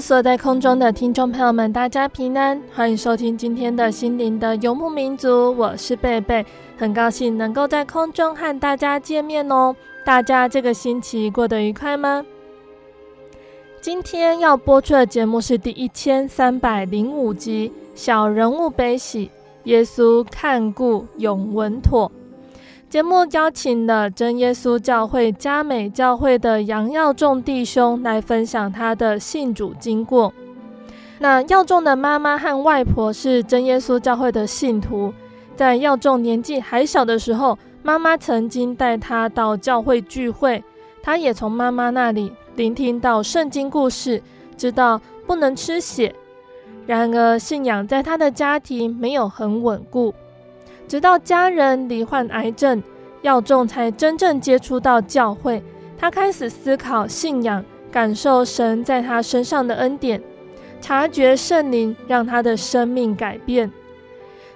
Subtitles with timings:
[0.00, 6.44] 所有在空中的听众朋友们，大家平安，欢迎收听今天的心灵的游牧民族，我是贝贝，
[6.76, 9.74] 很高兴能够在空中和大家见面哦。
[10.04, 12.24] 大家这个星期过得愉快吗？
[13.80, 19.26] 今天要播出的节目是第一千三百零五集《小人物悲喜》，
[19.64, 22.10] 耶稣看顾永稳妥。
[22.92, 30.30] 节目邀请了真耶稣教会嘉美教会的杨耀仲弟兄来分享他的信主经过。
[31.18, 35.10] 那耀仲的妈妈和外婆是真耶稣教会的信徒，
[35.56, 40.62] 在耀仲年纪还小的时候，妈妈曾经带他到教会聚会，
[41.02, 44.22] 他也从妈妈那里聆听到圣经故事，
[44.58, 46.14] 知道不能吃血。
[46.86, 50.12] 然而，信仰在他的家庭没有很稳固。
[50.86, 52.82] 直到家人罹患癌症，
[53.22, 55.62] 耀仲才真正接触到教会。
[55.98, 60.20] 他开始思考信仰，感受神在他身上的恩典，
[60.80, 63.70] 察觉圣灵让他的生命改变。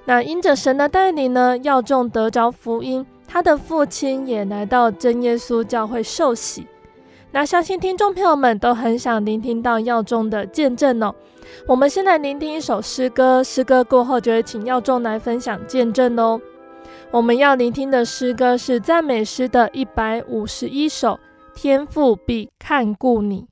[0.04, 6.66] 那因着神的带领呢，耀仲得着福音，他的父亲也来到真耶稣教会受洗。
[7.32, 11.14] 那相信听众朋友们都很想聆听到耀仲的见证哦。
[11.66, 16.40] 我们先来聆听一首诗歌，诗歌过后就会请耀众来分享见证哦。
[17.10, 21.12] 我们要聆听的诗歌是赞美诗的一百五十一首，
[21.54, 23.42] 《天赋必看顾你》。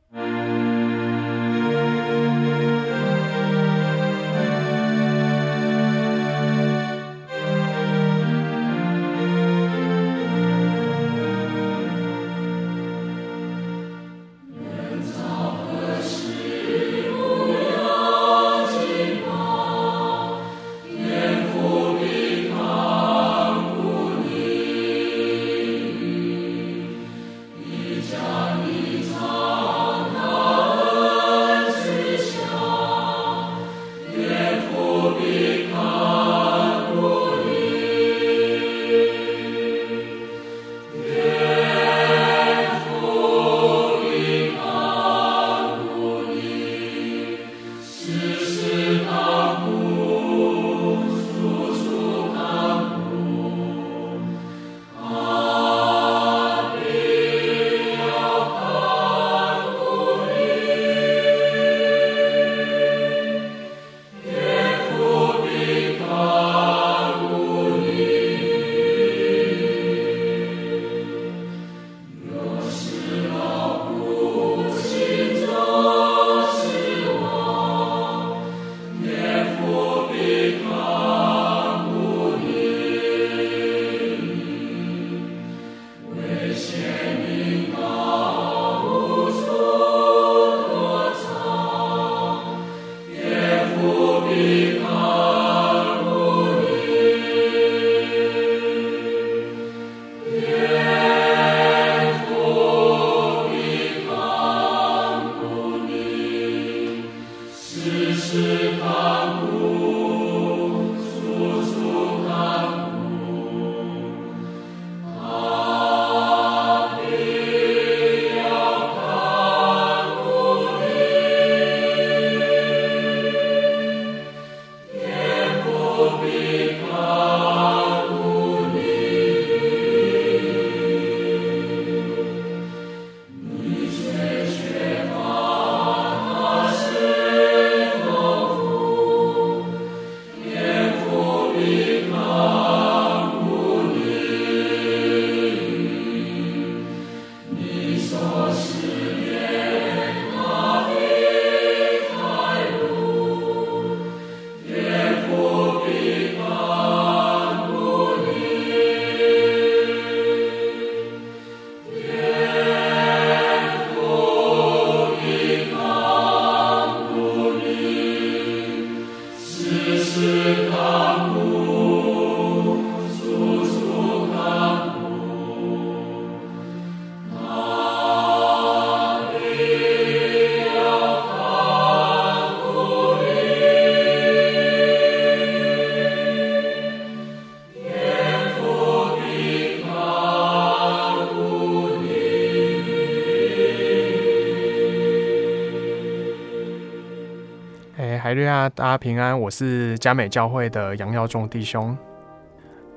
[198.70, 199.38] 大家平安。
[199.38, 201.96] 我是嘉美教会的杨耀仲弟兄。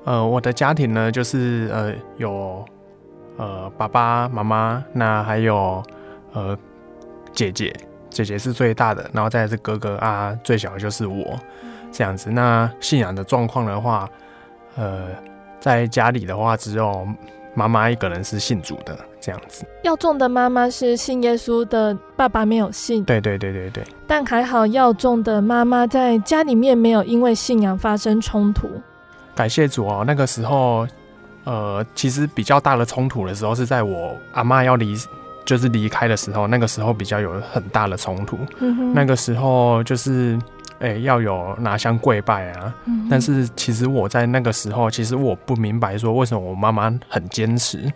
[0.06, 2.64] 呃，我的家庭呢，就是呃有
[3.38, 5.84] 呃爸爸妈妈，那还有
[6.34, 6.58] 呃
[7.34, 7.76] 姐姐，
[8.10, 11.38] 姐姐是最大的，然后再是哥哥啊，最小的就是我
[11.92, 12.30] 这样子。
[12.32, 14.10] 那信仰的状况的话，
[14.76, 15.10] 呃，
[15.60, 17.06] 在家里的话，只有
[17.54, 18.98] 妈妈一个人是信主的。
[19.20, 23.04] 这样子，耀仲的妈妈是信耶稣的，爸爸没有信。
[23.06, 23.84] 对对对对对。
[24.08, 28.70] 但还好，耀仲的妈妈在家里面没有因为信仰发生冲突。
[29.36, 30.88] 感谢主哦，那个时候，
[31.44, 34.98] 呃，其实比较大的冲突的时候是在我阿妈要离，
[35.46, 38.38] 就是离开的时候，那个时候比较有很大的冲突。
[38.60, 38.94] 嗯。
[38.94, 40.36] 那个时候就是，
[40.80, 42.76] 哎、欸，要有拿香跪拜啊。
[42.86, 43.08] 嗯。
[43.10, 47.92] 但是其实我在那个时候，其实我不明白说为什么我妈妈很坚持。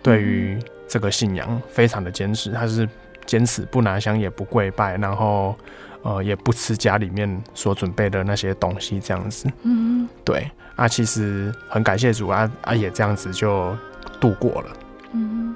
[0.00, 0.56] 对于
[0.86, 2.88] 这个信仰非常的坚持，她是
[3.28, 5.54] 坚持不拿香也不跪拜，然后
[6.02, 9.46] 呃也不吃家里面所准备的那些东西，这样子。
[9.62, 13.76] 嗯，对啊，其实很感谢主啊啊也这样子就
[14.18, 14.76] 度过了。
[15.12, 15.54] 嗯，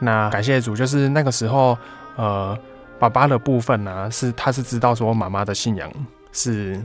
[0.00, 1.78] 那感谢主，就是那个时候
[2.16, 2.58] 呃
[2.98, 5.90] 爸爸的部分呢、啊，是他是知道说妈妈的信仰
[6.32, 6.78] 是。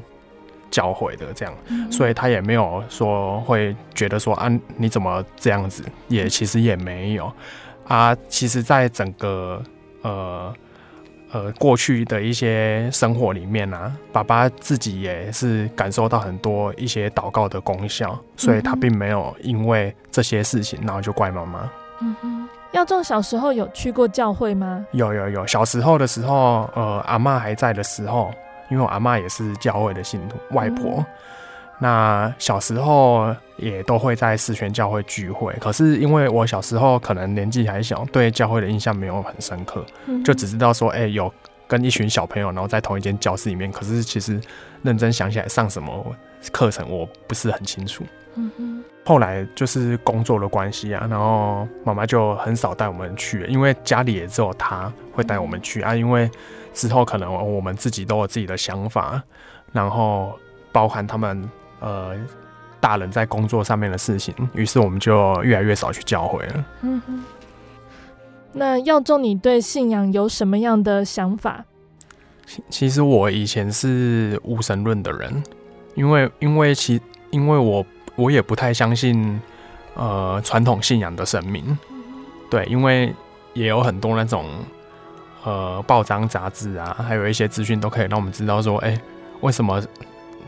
[0.70, 5.82] 教会的这样，嗯、所以他也没有说会觉得说啊，你怎么这样子？
[6.10, 7.32] 也其实也没有
[7.88, 8.14] 啊。
[8.28, 9.64] 其实，在整个
[10.02, 10.54] 呃
[11.32, 21.70] 呃过去的一些生活里面呢、啊，爸爸自己也是感受到很多一些祷告的功效，所以他并没有因为这些事情然后就怪妈妈。
[22.00, 24.86] 嗯哼，耀仲小时候有去过教会吗？
[24.92, 28.32] 有有有，小时候的时候，呃，阿妈还在的时候。
[28.70, 31.06] 因为我阿妈也是教会的信徒，外婆，嗯、
[31.80, 35.54] 那小时候也都会在四宣教会聚会。
[35.60, 41.32] 可是因为我小时候可能年纪还小，对教会的印象没有很深刻，嗯、就只知道说，哎、欸，有
[41.68, 43.72] 跟一群小朋友，然后在同一间教室里面。
[43.72, 44.40] 可是其实
[44.82, 46.16] 认真想起来，上什么
[46.52, 48.04] 课程我不是很清楚。
[49.06, 56.30] 后来就是工作的关系啊，然后妈妈就很少带我们去，因为家里也只有她会带我们去啊，因为。
[56.74, 59.20] 之后可能我们自己都有自己的想法，
[59.72, 60.38] 然后
[60.72, 62.16] 包含他们呃
[62.80, 66.66] 大人在工作上面的事情，于是我们就越来越少去教会了。
[66.82, 67.24] 嗯哼。
[68.54, 71.66] 那耀仲，你对信仰有什么样的想法？
[72.46, 75.44] 其其实我以前是无神论的人，
[75.96, 79.40] 因为因为其因为我我也不太相信
[79.96, 81.78] 呃传统信仰的神明。
[82.50, 83.14] 对，因为
[83.54, 84.46] 也有很多那种。
[85.44, 89.02] 呃，报章杂志啊，还有一些资讯都可以让我们知道说，哎、欸，
[89.40, 89.82] 为什么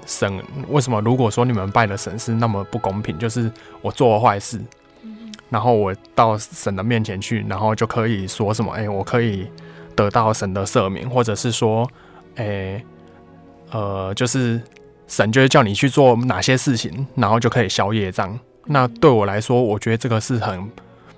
[0.09, 0.43] 神？
[0.69, 3.15] 为什么如果说你们拜的神是那么不公平？
[3.19, 3.51] 就是
[3.81, 4.59] 我做了坏事，
[5.49, 8.73] 然后我到神的面前去，然后就可以说什么？
[8.73, 9.47] 哎、欸，我可以
[9.95, 11.87] 得到神的赦免，或者是说，
[12.37, 12.85] 哎、欸，
[13.71, 14.59] 呃，就是
[15.07, 18.37] 神就会叫你去做哪些事情，然后就可以消业障。
[18.65, 20.67] 那对我来说，我觉得这个是很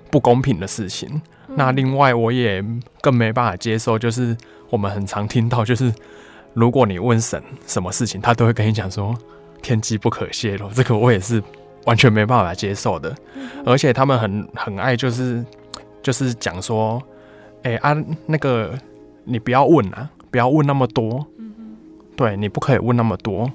[0.09, 1.21] 不公平的事情。
[1.55, 2.63] 那另外，我也
[3.01, 4.35] 更没办法接受，就是
[4.69, 5.93] 我们很常听到，就是
[6.53, 9.15] 如果你问神什么事情，他都会跟你讲说
[9.61, 11.41] 天机不可泄露， 这个我也是
[11.85, 13.15] 完全没办法接受的。
[13.65, 15.45] 而且他们很很爱，就是
[16.01, 17.01] 就是讲说，
[17.63, 18.77] 哎啊，那个
[19.23, 21.25] 你不要问啊，不要问那么多，
[22.15, 23.49] 对，你不可以问那么多，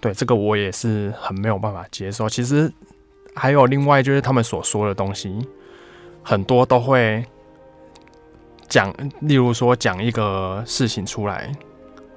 [0.00, 2.28] 对，这个我也是很没有办法接受。
[2.28, 2.72] 其实
[3.34, 5.38] 还有另外就是他们所说的东西。
[6.24, 7.24] 很多都会
[8.68, 11.50] 讲，例如说讲一个事情出来，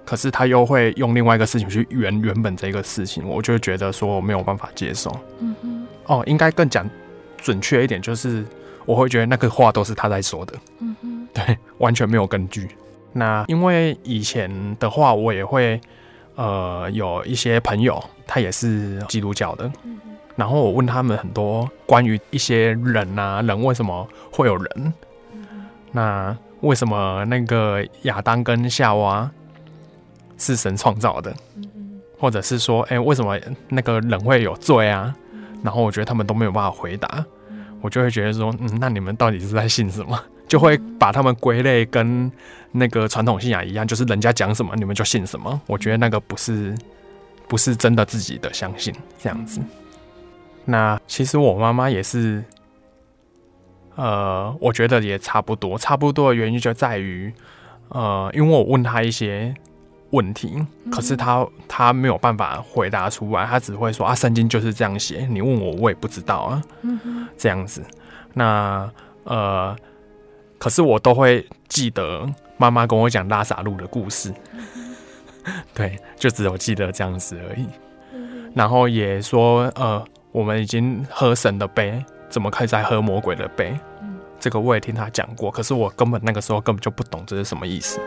[0.05, 5.11] 可是他又会用另外一个事情去圆原本这个事情，我就觉得说我没有办法接受。
[5.39, 5.87] 嗯哼。
[6.05, 6.87] 哦，应该更讲
[7.37, 8.45] 准确一点，就是
[8.85, 10.53] 我会觉得那个话都是他在说的。
[10.79, 11.27] 嗯哼。
[11.33, 12.69] 对，完全没有根据。
[13.11, 15.81] 那因为以前的话，我也会
[16.35, 19.71] 呃有一些朋友，他也是基督教的。
[19.83, 19.99] 嗯
[20.35, 24.93] 然后我问他们很多关于一些人啊，人为什么会有人？
[25.31, 25.45] 嗯、
[25.93, 29.31] 那为什么那个亚当跟夏娃
[30.37, 31.35] 是神创造的？
[32.17, 33.39] 或者是说，哎，为什么
[33.69, 35.13] 那个人会有罪啊？
[35.63, 37.25] 然后我觉得他们都没有办法回答，
[37.81, 40.17] 我就会觉得说，嗯，那你们到底是在信什么？
[40.47, 42.31] 就会把他们归类跟
[42.71, 45.59] 那个传统信仰一样，就是人家讲什么你们就信什么。
[45.65, 46.75] 我觉得那个不是
[47.47, 49.59] 不是真的自己的相信这样子。
[50.63, 52.43] 那其实我妈妈也是，
[53.95, 57.33] 呃，我觉得也差不多，差不多的原因就在于，
[57.89, 59.53] 呃，因为我问她一些
[60.11, 66.63] 问题，可是他他没有办法回答出来，他只会说啊，圣经就是这样写，你问我我也不知道啊，
[67.37, 67.83] 这样子。
[68.33, 68.89] 那
[69.23, 69.75] 呃，
[70.57, 74.33] 可是我都会记得妈妈跟我讲拉萨路的故事。
[75.73, 77.67] 对，就只有记得这样子而已。
[78.53, 83.77] 然后也说，呃，我们已经喝神的杯，怎么可以再喝魔鬼的杯？
[84.39, 87.99] 这个我也听他讲过，可是我根本那个时候根本就不懂这是什么意思。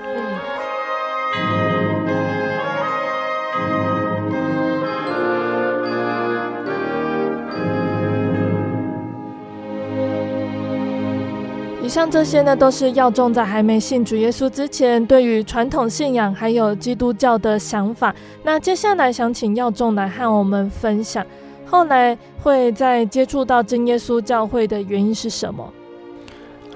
[11.89, 18.15] 以上这些呢，都是耀仲在还没信主耶稣之前，对于传统信仰还有基督教的想法。
[18.43, 21.25] 那接下来想请耀仲来和我们分享，
[21.65, 25.67] 后来会在接触到真耶稣教会的原因是什么？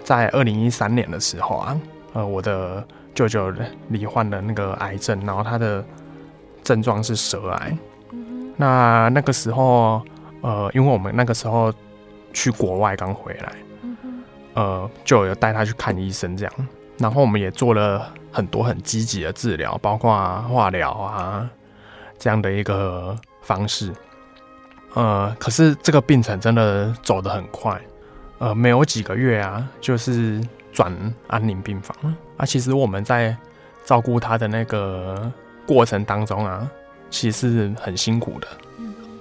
[0.02, 1.78] 在二零一三年的时候啊，
[2.14, 2.82] 呃，我的
[3.14, 3.52] 舅舅
[3.90, 5.84] 罹患了那个癌症，然后他的
[6.62, 7.76] 症状是舌癌。
[8.56, 10.00] 那那个时候，
[10.40, 11.70] 呃，因为我们那个时候
[12.32, 13.52] 去国外刚回来。
[14.54, 16.52] 呃，就有带他去看医生，这样，
[16.98, 20.10] 然后我们也做了很多很积极的治疗，包括
[20.42, 21.48] 化疗啊
[22.18, 23.92] 这样的一个方式。
[24.94, 27.80] 呃，可是这个病程真的走得很快，
[28.38, 30.38] 呃，没有几个月啊，就是
[30.70, 30.94] 转
[31.28, 31.96] 安宁病房
[32.36, 32.44] 啊。
[32.44, 33.34] 其实我们在
[33.86, 35.32] 照顾他的那个
[35.66, 36.70] 过程当中啊，
[37.08, 38.46] 其实是很辛苦的，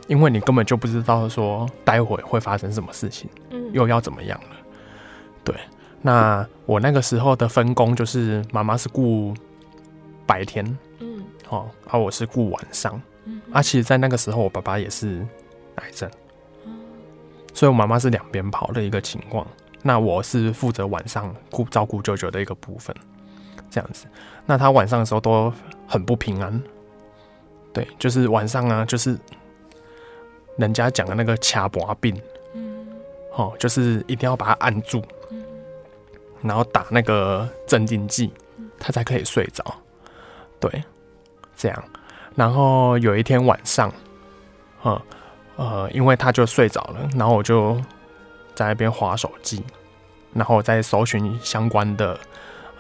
[0.07, 3.29] 因为你根本就不知道说待会会发生什么事情，
[3.71, 4.57] 又要怎么样了。
[5.43, 5.55] 对，
[6.01, 9.33] 那我那个时候的分工就是妈妈是顾
[10.25, 10.65] 白天，
[10.99, 15.25] 嗯，哦，而、啊、我是顾晚上，嗯，啊，其实，在那个时候，我爸爸也是
[15.75, 16.09] 癌症，
[16.65, 16.79] 嗯，
[17.53, 19.45] 所以我妈妈是两边跑的一个情况。
[19.83, 22.95] 那我是负责晚上顾照顾舅舅的一个部分，
[23.69, 24.05] 这样子。
[24.45, 25.51] 那他晚上的时候都
[25.87, 26.61] 很不平安，
[27.73, 29.17] 对，就是晚上啊，就是
[30.57, 32.21] 人家讲的那个掐脖病，嗯，
[33.31, 35.03] 哦，就是一定要把它按住。
[36.41, 38.33] 然后打那个镇定剂，
[38.79, 39.63] 他才可以睡着。
[40.59, 40.83] 对，
[41.55, 41.83] 这样。
[42.35, 43.93] 然后有一天晚上，
[44.81, 45.01] 呃，
[45.55, 47.75] 呃，因为他就睡着了，然后我就
[48.55, 49.63] 在那边划手机，
[50.33, 52.19] 然后在搜寻相关的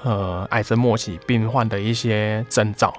[0.01, 2.91] 呃癌症末期病患的一些征兆，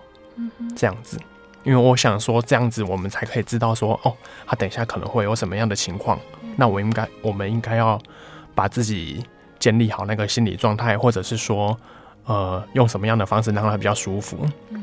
[0.76, 1.18] 这样子。
[1.64, 4.16] 因为我想说，这样子我们才可以知道说，哦，
[4.47, 6.21] 他等一下可能会有什么样的情况。
[6.56, 8.00] 那我应该，我们应该要
[8.54, 9.25] 把自己。
[9.62, 11.78] 建立好那个心理状态，或者是说，
[12.25, 14.44] 呃，用什么样的方式让他比较舒服？
[14.71, 14.82] 嗯、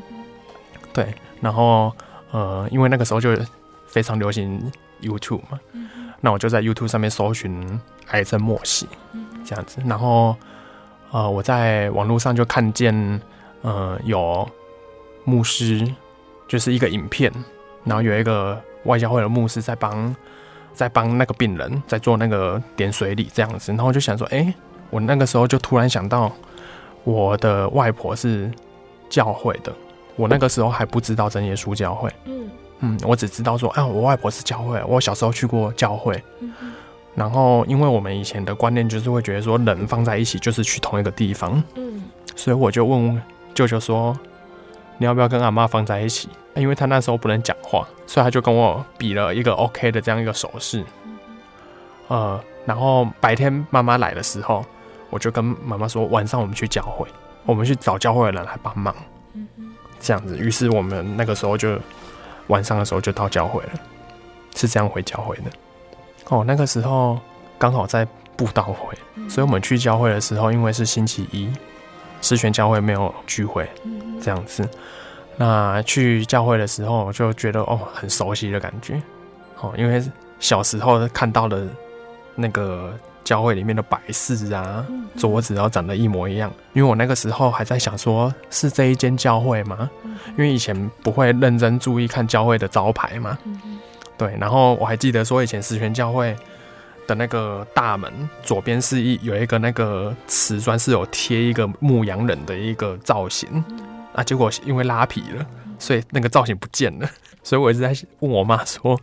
[0.90, 1.92] 对，然后
[2.30, 3.36] 呃，因为那个时候就
[3.86, 4.72] 非常流行
[5.02, 5.86] YouTube 嘛，嗯、
[6.22, 8.88] 那我就在 YouTube 上面搜寻癌症末期
[9.44, 10.34] 这样子，然后
[11.10, 13.20] 呃，我在网络上就看见
[13.60, 14.48] 呃有
[15.24, 15.86] 牧师，
[16.48, 17.30] 就是一个影片，
[17.84, 20.16] 然后有一个外教会的牧师在帮
[20.80, 24.54] 在帮那个病人在做那个点水礼这样子，然后我就想说，哎、欸。
[24.88, 26.32] 我那个时候就突然想到，
[27.04, 28.50] 我的外婆是
[29.08, 29.72] 教会的。
[30.16, 36.20] 我那个时候还不知道真耶稣教会，嗯嗯，我只知道说，啊，我外婆是教会，我小时候去过教会。
[36.40, 36.52] 嗯，
[37.14, 42.02] 然后，因为我们以前的观念就是会觉得说，人放在一起就是去同一个地方，嗯，
[42.34, 43.22] 所以我就问
[43.54, 44.18] 舅舅说，
[45.00, 46.28] 你要不要跟阿妈放在一起？
[46.54, 50.84] 因为他那时候不能讲话，所以他就跟我比了一个 OK 的这样一个手势。
[52.06, 54.64] 呃，然后白天妈妈来的时候。
[55.12, 57.04] 我就跟妈妈说，晚上我们去教会，
[57.44, 58.94] 我们去找教会的人来帮忙，
[59.98, 60.38] 这样子。
[60.38, 61.76] 于是我们那个时候就
[62.46, 63.70] 晚上的时候就到教会了，
[64.54, 65.50] 是这样回教会的。
[66.28, 67.18] 哦，那个时候
[67.58, 68.96] 刚好在布道会，
[69.28, 71.50] 所以我们去教会的时候，因为是星期一，
[72.20, 73.68] 十全教会没有聚会，
[74.20, 74.68] 这样子。
[75.36, 79.00] 那去教会的时候就觉得哦，很熟悉的感觉，
[79.60, 80.02] 哦，因为
[80.38, 81.66] 小时候看到的
[82.34, 82.92] 那个。
[83.22, 84.84] 教会里面的摆饰啊，
[85.16, 86.50] 桌子然后长得一模一样。
[86.72, 89.88] 因为我那个时候还在想说，是这一间教会吗？
[90.30, 93.38] 因为以前不会认真注意看教会的招牌嘛。
[94.16, 96.34] 对，然后我还记得说，以前十全教会
[97.06, 103.64] 的那个大门左边是一有一个那个瓷砖，是有贴一个牧羊人的一个造型。
[104.12, 105.46] 啊，结果因为拉皮了，
[105.78, 107.08] 所以那个造型不见了。
[107.42, 108.98] 所以我一直在问我妈说，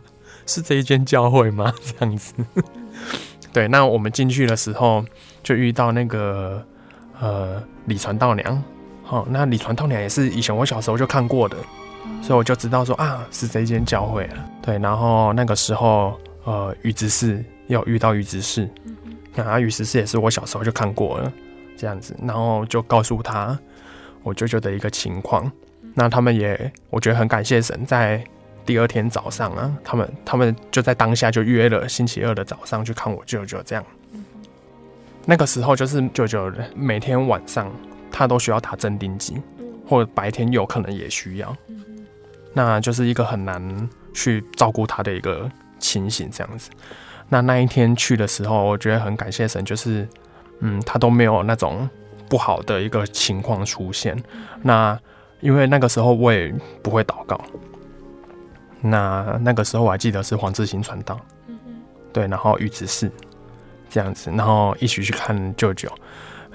[0.46, 1.72] 是这一间教会吗？
[1.82, 2.34] 这样子。
[3.52, 5.04] 对，那我们进去的时候
[5.42, 6.62] 就遇到那个
[7.18, 8.62] 呃李传道娘，
[9.02, 11.56] 好、哦，那李传道娘也是以前我小时候就看过的，
[12.22, 14.44] 所以我就知道说啊是这一间教会了。
[14.62, 18.68] 对，然后那个时候呃于执事要遇到于执事，
[19.36, 21.32] 啊于执事也是我小时候就看过了
[21.76, 23.58] 这样子，然后就告诉他
[24.22, 25.50] 我舅舅的一个情况，
[25.94, 28.22] 那他们也我觉得很感谢神在。
[28.66, 33.82] 第二天早上啊，他们他们就在当下就约了星期二的早上去看我舅舅，这样。
[35.24, 37.72] 那个时候就是舅舅每天晚上
[38.12, 39.40] 他都需要打镇定剂，
[39.86, 41.56] 或者白天有可能也需要，
[42.52, 46.68] 那就是一个很难去照顾他的一个情形这样子。
[47.28, 50.08] 那那一天去的时候，我觉得很感谢神，就是
[50.60, 51.88] 嗯，他都没有那种
[52.28, 54.16] 不好的一个情况出现。
[54.62, 54.98] 那
[55.40, 57.40] 因为那个时候我也不会祷告，
[58.80, 61.20] 那那个时候我还记得是黄志行传道，
[62.12, 63.10] 对，然后于执事
[63.88, 65.88] 这样子，然后一起去看舅舅。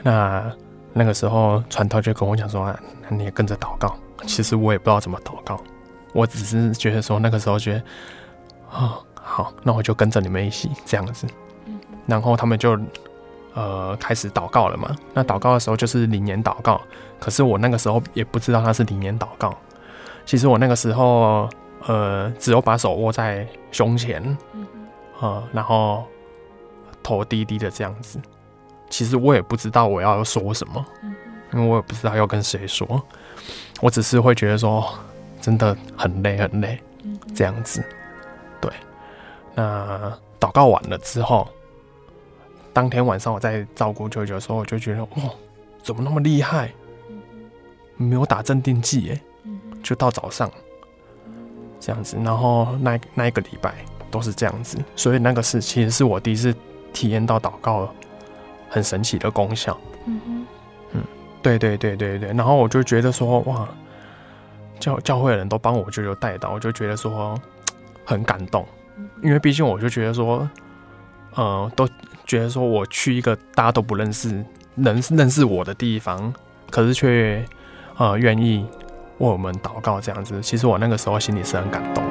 [0.01, 0.51] 那
[0.91, 3.95] 那个时候传道就跟我讲说、啊：“你也跟着祷告。”
[4.27, 5.61] 其实我也不知道怎么祷告，
[6.13, 7.79] 我只是觉得说那个时候觉得
[8.69, 11.25] 啊、哦，好，那我就跟着你们一起这样子。
[12.05, 12.77] 然后他们就
[13.53, 14.93] 呃开始祷告了嘛。
[15.13, 16.79] 那祷告的时候就是灵言祷告，
[17.19, 19.57] 可是我那个时候也不知道他是灵言祷告。
[20.25, 21.49] 其实我那个时候
[21.87, 24.37] 呃只有把手握在胸前，
[25.21, 26.03] 呃，然后
[27.01, 28.19] 头低低的这样子。
[28.89, 30.85] 其实我也不知道我要说什么，
[31.53, 33.01] 因为我也不知道要跟谁说，
[33.81, 34.87] 我只是会觉得说
[35.41, 36.79] 真的很累很累，
[37.33, 37.83] 这样子。
[38.61, 38.71] 对，
[39.55, 41.47] 那祷告完了之后，
[42.71, 45.09] 当天晚上我在照顾舅舅的时候，我就觉得哇，
[45.81, 46.71] 怎么那么厉害？
[47.95, 49.21] 没有打镇定剂耶，
[49.83, 50.51] 就到早上
[51.79, 53.75] 这样子，然后那那一个礼拜
[54.09, 56.53] 都是这样子，所以那个是其实是我第一次
[56.91, 57.93] 体验到祷告。
[58.69, 60.45] 很神奇的功效，嗯哼，
[60.93, 61.03] 嗯，
[61.43, 63.69] 对对对对对，然后我就觉得说，哇，
[64.79, 67.39] 教教会的人都帮我舅舅带到，我就觉得说
[68.03, 68.65] 很感动，
[69.21, 70.49] 因为毕竟我就觉得说，
[71.35, 71.87] 呃，都
[72.25, 74.43] 觉得说我去一个大家都不认识、
[74.75, 76.33] 能认识我的地方，
[76.69, 77.43] 可是却
[77.97, 78.65] 呃愿意
[79.17, 82.03] 为我们祷告这样子，其实我那个时候心里是很感动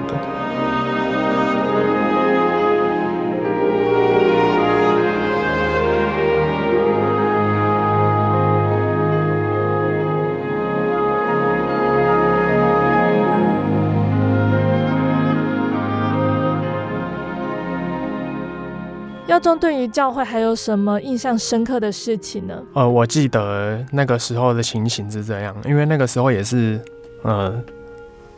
[19.43, 22.63] 中对于教会还有什么印象深刻的事情呢？
[22.75, 26.81] 呃，我记得那个时候的情形是这样，因为那个时候也是
[27.23, 27.61] 呃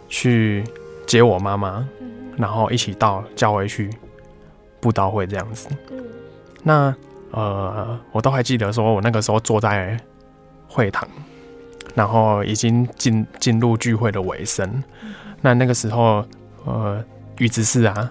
[0.09, 0.65] 去
[1.07, 3.91] 接我妈妈，嗯、然后一起到教会去
[4.81, 5.69] 布道会这样子。
[5.91, 6.03] 嗯、
[6.63, 6.95] 那
[7.33, 9.97] 呃，我都还记得，说我那个时候坐在
[10.67, 11.07] 会堂，
[11.95, 14.67] 然后已经进进入聚会的尾声。
[15.03, 16.25] 嗯、那那个时候，
[16.65, 17.05] 呃，
[17.39, 18.11] 于执事啊。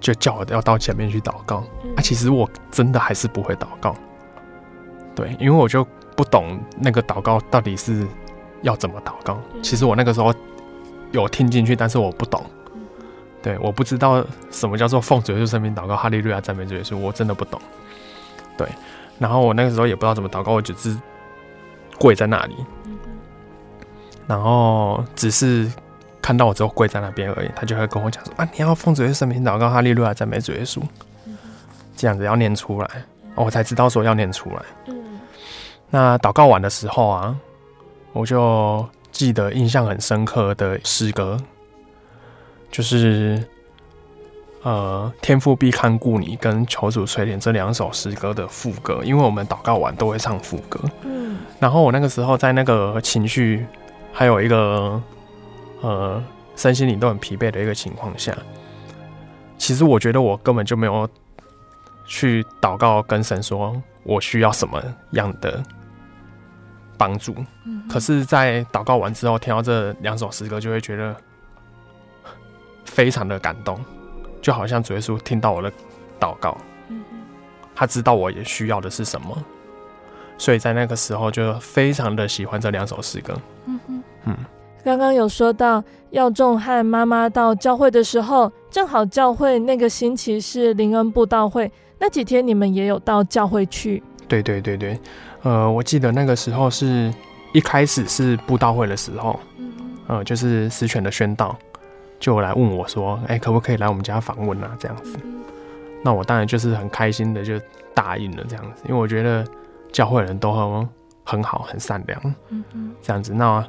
[0.00, 3.94] 就叫我要到前面去祷告，嗯、啊，其实我真的还是不会祷告，
[5.14, 8.06] 对，因为我就不懂那个祷告到底是
[8.62, 9.40] 要怎么祷告。
[9.54, 10.32] 嗯、其实我那个时候
[11.10, 12.82] 有听进去，但是我不懂，嗯、
[13.42, 17.60] 对，我不知道什么叫做奉主耶稣圣名祷告，哈利路亚赞美主耶稣，我真的不懂，
[18.56, 18.68] 对，
[19.18, 20.96] 然后我那个时候也不知道怎么祷告，我只是
[21.98, 22.98] 跪在那里，嗯、
[24.26, 25.70] 然后只是。
[26.28, 30.78] 看到我之后跪在那边而已，他就会跟我讲说啊，你要奉主耶稣圣名祷告，哈利路亚赞美主耶稣，
[31.96, 32.90] 这样子要念出来，
[33.34, 34.62] 我才知道说要念出来。
[35.88, 37.34] 那祷告完的时候啊，
[38.12, 41.40] 我就记得印象很深刻的诗歌，
[42.70, 43.42] 就是
[44.64, 50.78] 呃天父必看顾你跟求主垂怜这两首诗歌的副歌，因为我们祷告完都会唱副歌。
[51.04, 53.64] 嗯，然后我那个时候在那个情绪
[54.12, 55.02] 还有一个。
[55.80, 56.22] 呃，
[56.56, 58.36] 身心灵都很疲惫的一个情况下，
[59.56, 61.08] 其实我觉得我根本就没有
[62.04, 65.62] 去祷告跟神说我需要什么样的
[66.96, 67.34] 帮助。
[67.64, 71.14] 嗯、可是，在祷告完之后，听到这两首诗歌，就会觉得
[72.84, 73.78] 非常的感动，
[74.42, 75.70] 就好像主耶稣听到我的
[76.18, 77.18] 祷告，嗯、哼
[77.74, 79.44] 他知道我也需要的是什么，
[80.36, 83.38] 所以在那个时候就非常的喜欢这两首诗歌。
[83.66, 84.36] 嗯哼嗯。
[84.88, 94.02] 刚刚有说到，耀仲和妈妈到教会的时候，正好教会那个星期是灵恩布道会，那几天你们也有到教会去？
[94.26, 94.98] 对对对对，
[95.42, 97.12] 呃，我记得那个时候是
[97.52, 99.70] 一开始是布道会的时候，嗯，
[100.06, 101.54] 呃，就是十全的宣道，
[102.18, 104.74] 就来问我说，哎，可不可以来我们家访问啊？
[104.78, 105.42] 这样子，嗯，
[106.02, 107.60] 那我当然就是很开心的就
[107.92, 109.44] 答应了这样子，因为我觉得
[109.92, 110.88] 教会人都很
[111.24, 113.62] 很好，很善良，嗯哼，这样子，那。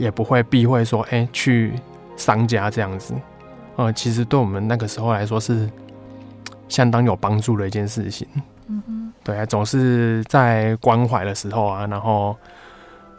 [0.00, 1.74] 也不会避讳说，哎、欸，去
[2.16, 3.12] 商家这样子，
[3.76, 5.68] 呃，其实对我们那个时候来说是
[6.68, 8.26] 相当有帮助的一件事情。
[8.68, 12.34] 嗯哼，对啊，总是在关怀的时候啊，然后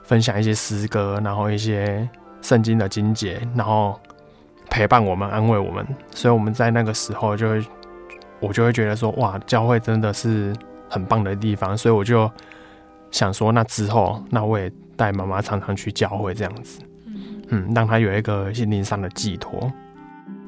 [0.04, 2.10] 分享一些诗歌，然后一些
[2.42, 4.00] 圣经的经节，然后
[4.68, 5.86] 陪伴我们、安慰我们。
[6.16, 7.64] 所以我们在那个时候就会，
[8.40, 10.52] 我就会觉得说，哇，教会真的是
[10.90, 11.78] 很棒的地方。
[11.78, 12.28] 所以我就
[13.12, 14.72] 想说，那之后，那我也。
[15.02, 16.80] 带妈妈常常去教会这样子，
[17.48, 19.72] 嗯，让她有一个心灵上的寄托。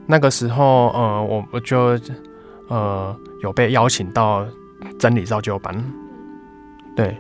[0.05, 1.99] 那个时候，呃，我我就
[2.67, 4.45] 呃有被邀请到
[4.99, 5.73] 真理造就班，
[6.95, 7.17] 对，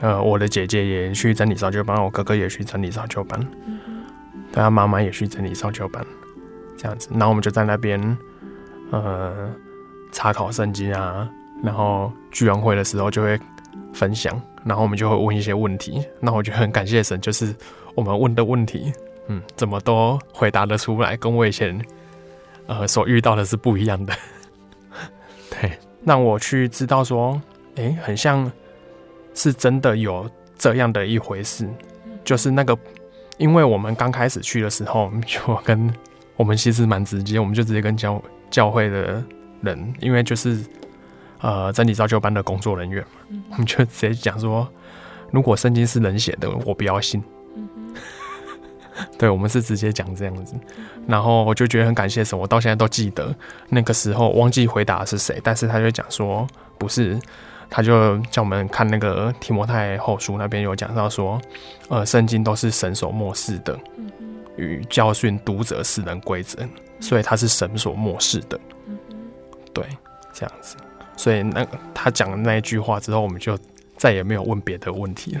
[0.00, 3.38] 呃，我的姐姐也去真理造就班，我哥哥也去真理造就班，
[4.50, 6.04] 对，他妈妈也去真理造就班，
[6.76, 8.18] 这样子，然后我们就在那边
[8.90, 9.48] 呃
[10.10, 11.28] 查考圣经啊，
[11.62, 13.38] 然后聚完会的时候就会
[13.96, 17.52] 分享，然后我们就会问一些问题，那我就很感谢神，就是
[17.96, 18.92] 我们问的问题，
[19.26, 21.84] 嗯，怎么都回答得出来，跟我以前。
[22.68, 24.12] 呃，所遇到的是不一样的，
[25.48, 25.70] 对，
[26.04, 27.40] 让我去知道说，
[27.76, 28.50] 哎、很像
[29.34, 30.28] 是真的有
[30.58, 31.68] 这样的一回事，
[32.24, 32.76] 就是那个，
[33.38, 35.88] 因为我们刚开始去的时候，就跟
[36.34, 39.22] 我们其实蛮直接，我们就直接跟教教会的
[39.60, 40.58] 人，因为就是
[41.40, 44.66] 呃真理造就班的工作人员嘛，我们就直接讲说，
[45.30, 47.22] 如果圣经是人写的，我不要信。
[49.18, 50.54] 对，我们是直接讲这样子，
[51.06, 53.34] 然后我就觉得很感谢神，我到现在都记得
[53.68, 56.46] 那个时候忘记回答是谁，但是他就讲说
[56.78, 57.20] 不是，
[57.68, 61.38] 他就叫我们看那个提摩太后书那边有讲到说，
[61.90, 63.78] 呃，圣经都是神所漠视的，
[64.56, 66.66] 与教训读者使人规则，
[66.98, 68.58] 所以他是神所漠视的，
[69.74, 69.84] 对，
[70.32, 70.74] 这样子，
[71.16, 73.58] 所以那他讲的那一句话之后，我们就
[73.96, 75.40] 再也没有问别的问题了。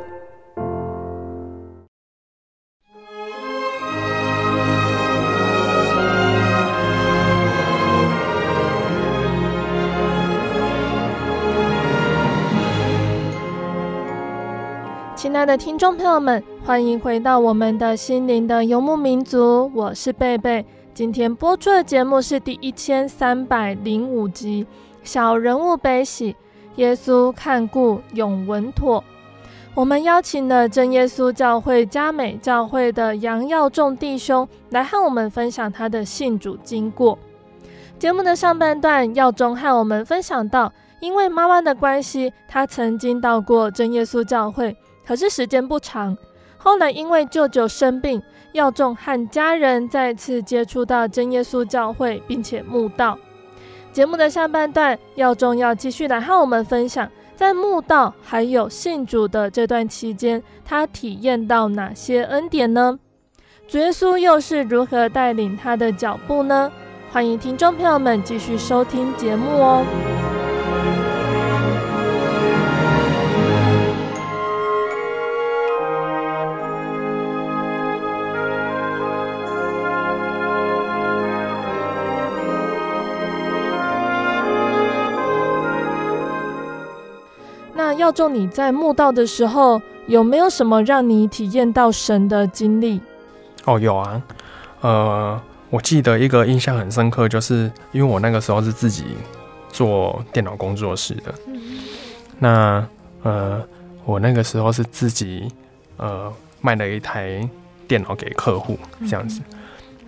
[15.41, 20.63] 亲爱的听众朋友们，欢迎回到我们的心灵的游牧民族，我是贝贝。
[20.93, 24.63] 今天播出的节目是第一千三百零五集
[25.03, 26.33] 《小人物悲喜》，
[26.75, 29.03] 耶稣看顾永稳妥。
[29.73, 37.17] 我们邀请了真耶稣教会嘉美教会的杨耀仲弟兄来和我们分享他的信主经过。
[37.97, 44.77] 节目的上半段，耀仲和我们分享到，因为妈妈的关系，他曾经到过真耶稣教会。
[45.05, 46.17] 可是时间不长，
[46.57, 48.21] 后来因为舅舅生病，
[48.53, 53.17] 耀仲和家人再次接触到真耶稣教会，并且慕道。
[53.91, 62.97] 节目的下半段，耀仲要继续来和我们分享，在慕道还有信主的这段期间，他体验到哪些恩典呢？
[63.67, 66.71] 主耶稣又是如何带领他的脚步呢？
[67.11, 69.85] 欢迎听众朋友们继续收听节目哦。
[88.11, 92.99] 耀仲，你在慕道的时候有没有什么让你体验到神的经历？
[93.63, 94.21] 哦，有啊，
[94.81, 99.05] 呃，我记得一个印象很深刻，就是因为我那个时候是自己
[99.69, 101.61] 做电脑工作室的，嗯、
[102.37, 102.85] 那
[103.23, 103.63] 呃，
[104.03, 105.49] 我那个时候是自己
[105.95, 107.47] 呃卖了一台
[107.87, 109.57] 电脑给客户这样子，嗯、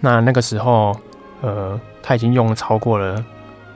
[0.01, 0.93] 那那个时候
[1.41, 3.23] 呃他已经用了超过了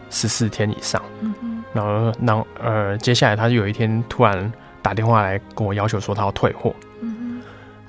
[0.09, 1.01] 十四天以上。
[1.21, 4.51] 嗯然后，然后，呃，接下来他就有一天突然
[4.81, 7.41] 打电话来跟我要求说他要退货，嗯，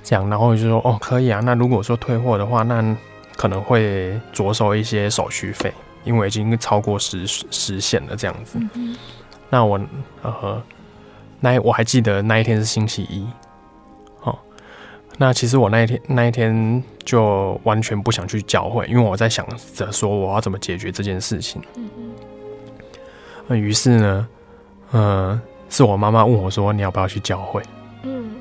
[0.03, 1.39] 这样，然后我就说哦，可以啊。
[1.39, 2.95] 那如果说退货的话，那
[3.35, 8.59] 可能会着收一些手续费，因为已经超过时时限了，这样子。
[8.75, 8.95] 嗯，
[9.49, 9.79] 那我
[10.21, 10.61] 呃，
[11.39, 13.25] 那我还记得那一天是星期一，
[14.23, 14.37] 哦，
[15.17, 21.61] 那其实我那一天那一天就完全不想去教会，因为我在想着说我要怎么解决这件事情。
[21.75, 21.89] 嗯。
[23.49, 24.27] 那于是呢，
[24.91, 27.61] 嗯、呃，是我妈妈问我说：“你要不要去教会？”
[28.03, 28.35] 嗯。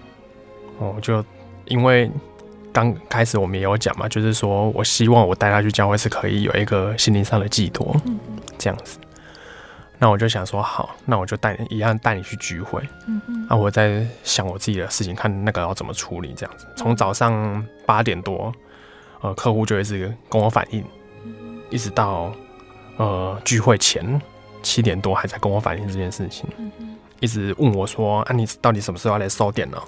[0.79, 1.25] 我就
[1.65, 2.09] 因为
[2.73, 8.99] 刚开始我们也有讲嘛，就是说我希望我带她去教会是可以有一个心灵上的寄托，嗯嗯，这样子。
[9.99, 12.81] 那我就想说好，那我就带一样带你去聚会。
[13.09, 13.47] 嗯嗯。
[13.51, 16.67] 那我在想我自己的事情，看那个要怎么处理这样子。
[16.77, 18.53] 从早上八点多，
[19.23, 20.85] 呃，客户就一直跟我反映，
[21.71, 22.31] 一直到
[22.99, 24.23] 呃聚会前
[24.63, 26.49] 七点多还在跟我反映这件事情。
[27.21, 29.83] 一直问我说：“啊，你到底什么时候要来收店呢？”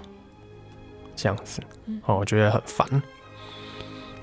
[1.17, 1.63] 这样子，
[2.07, 3.03] 哦，我觉得很烦。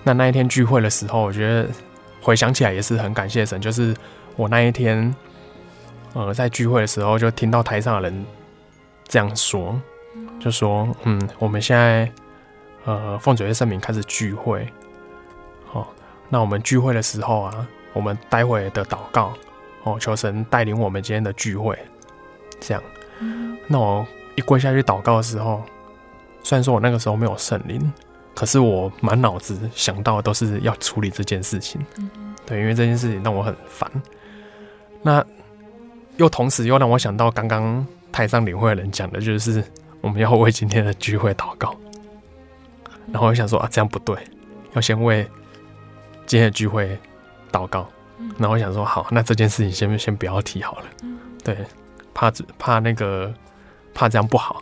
[0.04, 1.70] 那那一天聚会的时候，我觉得
[2.22, 3.96] 回想起来也是很感谢神，就是
[4.36, 5.14] 我那一天。
[6.14, 8.26] 呃，在聚会的时候，就听到台上的人
[9.08, 9.80] 这样说，
[10.40, 12.12] 就说：“嗯，我们现在
[12.86, 14.68] 呃奉主耶稣圣名开始聚会，
[15.68, 15.88] 好、哦，
[16.28, 19.32] 那我们聚会的时候啊，我们待会的祷告，
[19.88, 21.78] 哦，求神带领我们今天的聚会，
[22.60, 22.84] 这样。
[23.68, 25.64] 那我一跪下去祷告的时候，
[26.44, 27.92] 虽然说我那个时候没有圣灵，
[28.36, 31.80] 可是我满脑子想到的都是要处理这件事情，
[32.46, 33.90] 对，因为这件事情让我很烦。
[35.02, 35.26] 那。
[36.18, 39.64] 又同时又让我想到刚刚台上领会的人讲的，就是
[40.02, 41.76] 我们要为今天的聚会祷告。
[43.12, 44.18] 然后我想说啊，这样不对，
[44.74, 45.24] 要先为
[46.26, 46.98] 今天的聚会
[47.52, 47.88] 祷告。
[48.38, 50.86] 然后我想说好，那这件事情先先不要提好了。
[51.44, 51.58] 对，
[52.14, 53.34] 怕怕那个
[53.94, 54.60] 怕这样不好。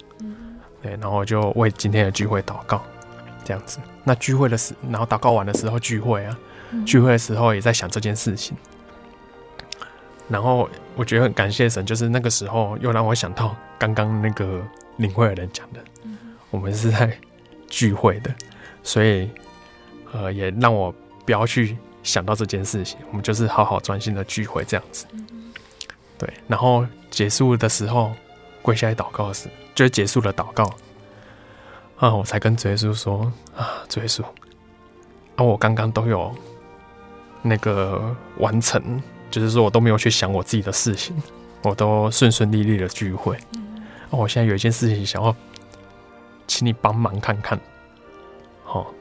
[0.81, 2.83] 对，然后就为今天的聚会祷告，
[3.43, 3.79] 这样子。
[4.03, 6.37] 那聚会的时，然后祷告完的时候聚会啊，
[6.85, 8.55] 聚会的时候也在想这件事情。
[10.29, 14.61] 然后我觉得很感谢神，就是那个时候又让我想到刚刚那个
[14.97, 15.79] 领会的人讲的，
[16.51, 17.17] 我们是在
[17.67, 18.33] 聚会的，
[18.83, 19.29] 所以
[20.11, 20.93] 呃也让我
[21.25, 25.05] 不要去想到这件事情，我们就是好好专心的聚会这样子。
[26.17, 28.13] 对，然后结束的时候
[28.61, 30.73] 跪下来祷告时，就是结束了祷告
[31.97, 34.23] 啊，我才跟主耶稣说啊，主耶稣
[35.35, 36.33] 啊，我刚刚都有
[37.41, 39.01] 那个完成。
[39.31, 41.13] 就是说我都没有去想我自己的事情，
[41.63, 43.37] 我都顺顺利利的聚会。
[43.55, 45.35] 嗯，我现在有一件事情想要
[46.47, 47.59] 请你帮忙看看，
[48.63, 48.93] 好，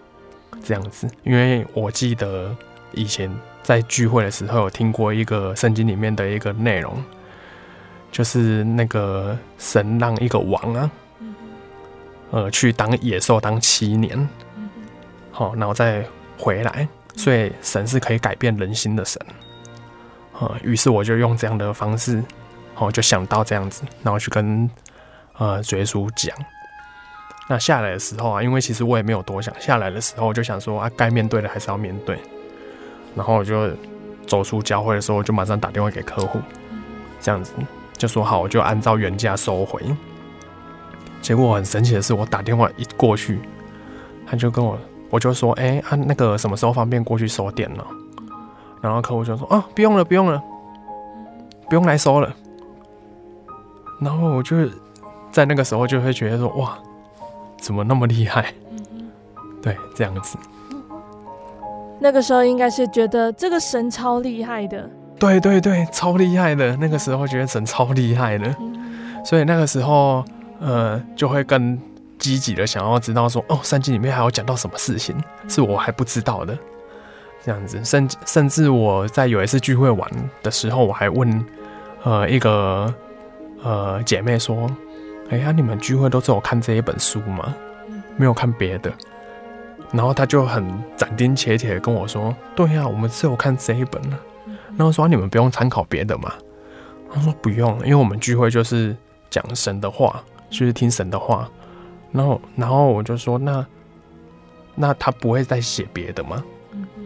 [0.64, 2.56] 这样子，因为我记得
[2.96, 3.30] 以前
[3.62, 7.02] 在聚会的时候有听过一个圣经里面的一个内容，
[8.10, 10.90] 就是那个神让一个王啊，
[12.30, 14.28] 呃，去当野兽当七年，
[15.30, 16.04] 好，然后再
[16.38, 19.20] 回来，所以神是可以改变人心的神。
[20.38, 22.22] 呃，于是我就用这样的方式，
[22.76, 24.68] 哦，就想到这样子，然后去跟
[25.38, 26.36] 呃主耶稣讲。
[27.48, 32.18] 那下来的时候啊，因为其实我也没有多想，下来的时候我就想说啊，该面对的还是要面对。
[33.14, 33.70] 然后我就
[34.26, 36.40] 走出教会的时候，我就马上打电话给客户，
[37.20, 37.52] 这样子
[37.96, 39.80] 就说好，我就按照原价收回。
[41.22, 43.40] 结果很神奇的是，我打电话一过去，
[44.26, 44.78] 他就跟我，
[45.10, 47.84] 我就说，哎，啊，那个什么时候方便过去收店呢？
[48.82, 50.42] 然后客户就说：“啊，不用了，不用了，
[51.70, 52.34] 不用来收了。”
[53.98, 54.68] 然后我就
[55.32, 56.76] 在那个时候就会觉得说：“哇，
[57.58, 58.52] 怎么那么厉害？”
[59.62, 60.36] 对，这样子。
[62.00, 64.88] 那个时候应该是觉得这个神超厉害的。
[65.18, 66.76] 对对对，超厉害的。
[66.76, 68.54] 那个时候觉得神超厉害的，
[69.24, 70.24] 所以那个时候
[70.60, 71.80] 呃就会更
[72.18, 75.16] 积极的想要知道说：“哦，圣经里面还有讲到什么事情
[75.48, 76.56] 是我还不知道的。”
[77.44, 80.10] 这样子，甚甚至我在有一次聚会玩
[80.42, 81.44] 的时候，我还问，
[82.02, 82.92] 呃，一个
[83.62, 84.68] 呃姐妹说
[85.30, 87.54] ：“哎呀，你们聚会都只有看这一本书吗？
[88.16, 88.90] 没有看别的？”
[89.92, 90.66] 然后他就很
[90.96, 94.20] 斩钉截铁的跟我说：“对呀，我们只有看这一本了。”
[94.76, 96.32] 然后说：“你们不用参考别的嘛。”
[97.12, 98.96] 他说：“不用，因为我们聚会就是
[99.30, 101.48] 讲神的话，就是听神的话。”
[102.10, 103.66] 然后，然后我就说：“那
[104.74, 106.42] 那他不会再写别的吗？”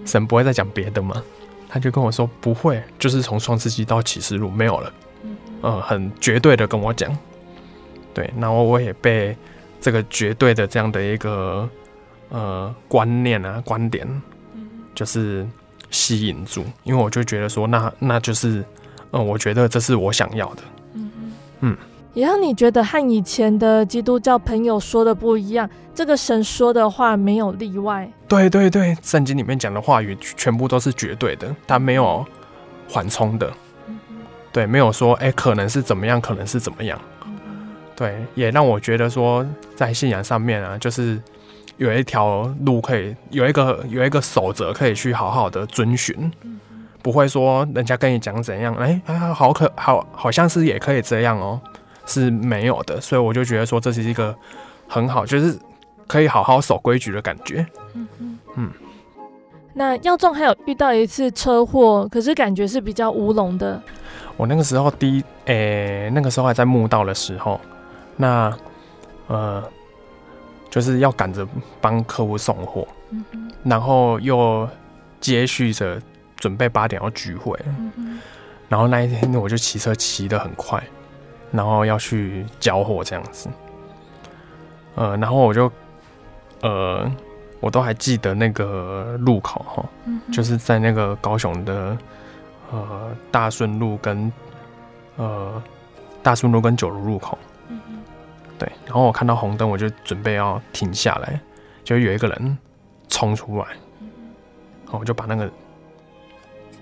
[0.07, 1.23] 神不会再讲别的吗？
[1.69, 7.15] 他就跟我说不会，就是从创世纪到启示录没有了，嗯、呃，很绝对的跟我讲，
[8.15, 9.37] 对，然后我也被
[9.79, 11.69] 这个绝对的这样的一个
[12.31, 14.07] 呃观念啊观点，
[14.95, 15.47] 就是
[15.91, 18.65] 吸引住，因为我就觉得说那那就是，嗯、
[19.13, 20.63] 呃，我觉得这是我想要的，
[20.95, 21.11] 嗯
[21.61, 21.77] 嗯。
[22.15, 28.11] 也让你觉得和以前的基督教朋友说的不一样，这个神说的话没有例外。
[28.27, 32.27] 对对对，圣经里面讲的话语全部都是绝对的，它没有
[32.89, 33.53] 缓冲的。
[34.51, 36.99] 对，没有说哎、欸，可能是怎么样，可能是怎么样。
[37.95, 41.21] 对，也让我觉得说，在信仰上面啊，就是
[41.79, 46.31] 有一条路可以有一个有一个守则可以去好好的遵循，
[47.03, 51.69] 不会说人家跟你讲怎样，哎、欸、哎，好可好好像是也可以这样哦、喔，
[52.07, 54.35] 是没有的，所以我就觉得说这是一个
[54.87, 55.59] 很好，就是
[56.07, 57.67] 可以好好守规矩的感觉。
[57.95, 58.09] 嗯
[58.57, 58.71] 嗯。
[59.75, 63.81] 那耀仲还有遇到一次车祸，可是感觉是比较乌龙的。
[64.37, 67.61] 我那个时候第一，诶、欸，那个时候还在墓道的时候，
[68.17, 68.53] 那
[69.29, 69.63] 呃，
[70.71, 71.47] 就是要赶着
[71.81, 73.25] 帮客户送货，嗯、
[73.65, 74.69] 然后又
[75.21, 76.01] 接续着
[76.37, 77.59] 准备八点要聚会，
[77.97, 78.19] 嗯、
[78.69, 80.83] 然后那一天我就骑车骑得很快，
[81.51, 83.49] 然后要去交货这样子，
[84.95, 85.71] 呃，然后我就
[86.63, 87.11] 呃。
[87.61, 91.99] 我都还记得那个路口哈，嗯、就是在那个高雄的
[92.71, 94.33] 呃大顺路跟
[95.17, 95.61] 呃
[96.23, 97.37] 大顺路跟九如路口，
[98.59, 101.41] 对，然后我看到红灯，我就准备要停下来，
[101.85, 102.59] 就有一个人
[103.09, 103.67] 冲出来，
[104.91, 105.51] 我就把那个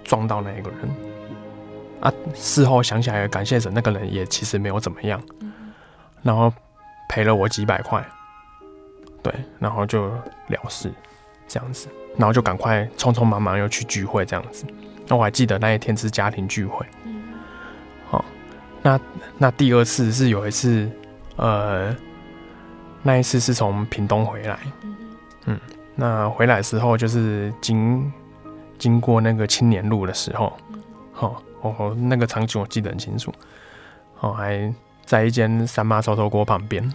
[0.03, 0.79] 撞到那一个人，
[2.01, 5.23] 啊，事后想起来感谢神，那个人也其实没有怎么样，
[6.23, 6.53] 然后
[7.09, 8.05] 赔了我几百块。
[9.23, 10.89] 对，然后就了事，
[11.49, 14.65] 这样子，然后就赶快匆匆忙忙又去聚会，这样子。
[15.09, 16.87] 那我还记得那一天是家庭聚会。
[18.09, 18.25] 好、哦，
[18.83, 19.01] 那
[19.37, 20.89] 那第二次是有一次，
[21.37, 21.95] 呃，
[23.03, 24.59] 那一次是从屏东回来，
[25.47, 25.59] 嗯，
[25.95, 28.13] 那回来的时候就是经
[28.79, 30.53] 经过那个青年路的时候，
[31.13, 33.33] 好、哦，哦，那个场景我记得很清楚，
[34.21, 34.73] 哦，还
[35.05, 36.93] 在一间三妈臭臭锅旁边，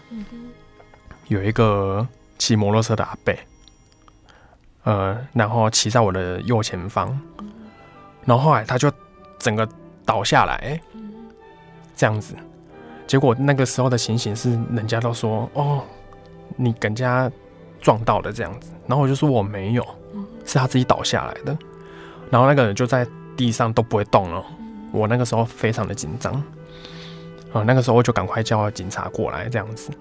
[1.28, 2.08] 有一个。
[2.42, 3.36] 骑摩托车的阿伯，
[4.82, 7.08] 呃，然后骑在我的右前方，
[8.26, 8.92] 然后后来他就
[9.38, 9.70] 整个
[10.04, 10.82] 倒下来，
[11.96, 12.36] 这样子。
[13.12, 15.84] 结果那个时候的情形是，人家都说：“哦，
[16.56, 17.30] 你跟人家
[17.82, 19.86] 撞到了这样子。”然后我就说：“我没有，
[20.46, 21.58] 是他自己倒下来的。”
[22.32, 24.42] 然后那个人就在地上都不会动了。
[24.94, 29.92] 我那个时候非常的紧张，啊、呃，那个时候我就赶快叫警察过来，这样子。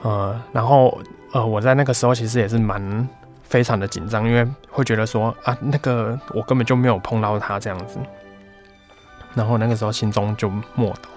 [0.00, 0.98] 呃，然后
[1.32, 3.06] 呃，我在那个时候其实也是蛮
[3.42, 7.98] 非常的紧张，因为会觉得说啊，那个我根本就没有碰到他这样子。
[9.34, 11.08] 然后那个时候心中就默祷，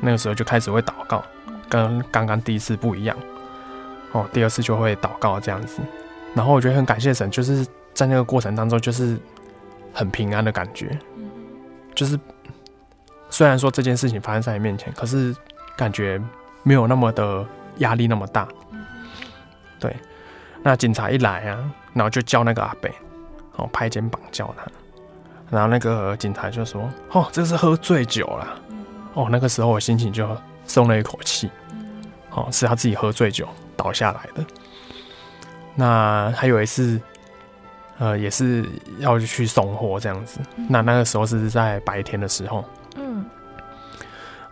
[0.00, 1.24] 那个时候就开始会祷告，
[1.68, 3.16] 跟刚刚第一次不一样。
[4.12, 5.80] 哦，第二次就会祷告这样子。
[6.34, 9.18] 然后我觉得很感谢神，就是在那个过程当中，就是
[9.92, 10.98] 很平安的感觉。
[11.94, 12.18] 就是
[13.30, 15.34] 虽然说这件事情发生在你面前，可是
[15.76, 16.20] 感觉
[16.62, 17.46] 没有那么的。
[17.80, 18.48] 压力那么大，
[19.78, 19.94] 对，
[20.62, 22.90] 那警察一来啊，然后就叫那个阿伯，
[23.56, 24.64] 哦，拍肩膀叫他，
[25.50, 28.58] 然后那个警察就说：“哦，这是喝醉酒了。”
[29.16, 30.28] 哦，那个时候我心情就
[30.66, 31.50] 松了一口气，
[32.30, 34.44] 哦，是他自己喝醉酒倒下来的。
[35.74, 37.00] 那还有一次，
[37.98, 38.64] 呃，也是
[38.98, 40.38] 要去送货这样子，
[40.68, 42.64] 那那个时候是在白天的时候，
[42.96, 43.24] 嗯，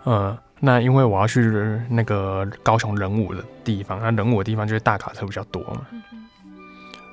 [0.04, 0.38] 呃。
[0.60, 1.42] 那因为我要去
[1.90, 5.86] 那个高雄人武的地方，那人武的地方就是大卡车比较多嘛。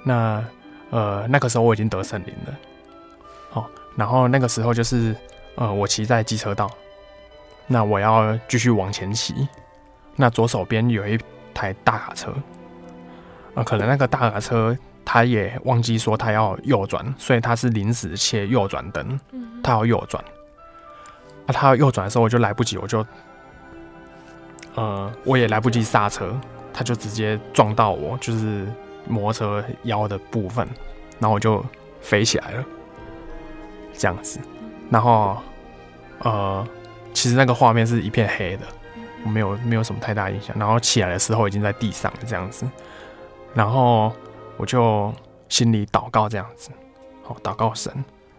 [0.06, 0.42] 那
[0.90, 2.56] 呃那个时候我已经得圣灵了，
[3.54, 3.66] 哦，
[3.98, 5.14] 然后那个时候就是
[5.56, 6.72] 呃我骑在机车道，
[7.68, 9.48] 那我要继续往前骑，
[10.16, 11.20] 那左手边有一
[11.54, 12.34] 台大卡车，
[13.54, 19.20] 呃可能那个大卡车他也忘记说他要右转，所以他是临时切右转灯，
[19.64, 20.24] 他要右转，
[21.46, 23.06] 那他要右转的时候我就来不及，我就。
[24.76, 26.34] 呃，我也来不及刹车，
[26.74, 28.66] 他就直接撞到我，就是
[29.06, 30.66] 摩托车腰的部分，
[31.20, 31.62] 然后我就
[32.00, 32.64] 飞起来了，
[33.92, 34.40] 这样子。
[34.90, 35.38] 然后，
[36.20, 36.66] 呃，
[37.14, 38.66] 其实那个画面是一片黑的，
[39.24, 40.56] 我没有没有什么太大印象。
[40.58, 42.66] 然后起来的时候已经在地上了，这样子。
[43.54, 44.12] 然后
[44.58, 45.14] 我就
[45.50, 46.70] 心里祷告这样子，
[47.24, 47.94] 好，祷告神。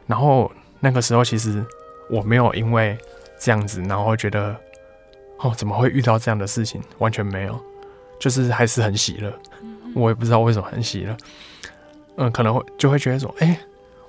[0.07, 0.51] 然后
[0.81, 1.65] 那个时候其实
[2.11, 2.99] 我没有因为
[3.39, 4.57] 这样子，然后觉得。
[5.45, 6.81] 哦，怎么会遇到这样的事情？
[6.99, 7.61] 完全没有，
[8.21, 9.33] 就是还是很喜乐。
[9.93, 11.17] 我也不知道为什么很喜乐。
[12.17, 13.59] 嗯，可能会就会觉得说，哎、欸，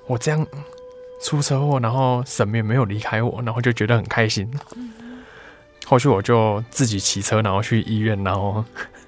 [0.06, 0.46] 我这样
[1.22, 4.50] 出车祸，然后神也没有离开我，然后就觉得很开心。
[5.86, 8.64] 后续我就自己骑车，然后去医院，然后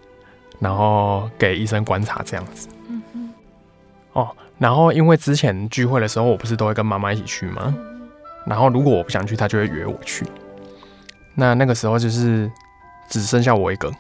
[0.61, 2.69] 然后给医生观察这样子。
[4.13, 7.75] 哦，然后因为之前聚会的时候，我不是都会跟妈妈一起去吗？
[8.47, 10.25] 然后如果我不想去，她就会约我去。
[11.35, 12.51] 那那个时候就是
[13.09, 13.93] 只剩下我一个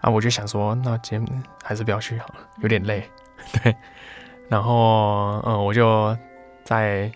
[0.00, 3.02] 啊，我就想说，那今天还是不要去好了，有点累。
[3.62, 3.74] 对，
[4.48, 6.16] 然后嗯，我就
[6.68, 7.10] 在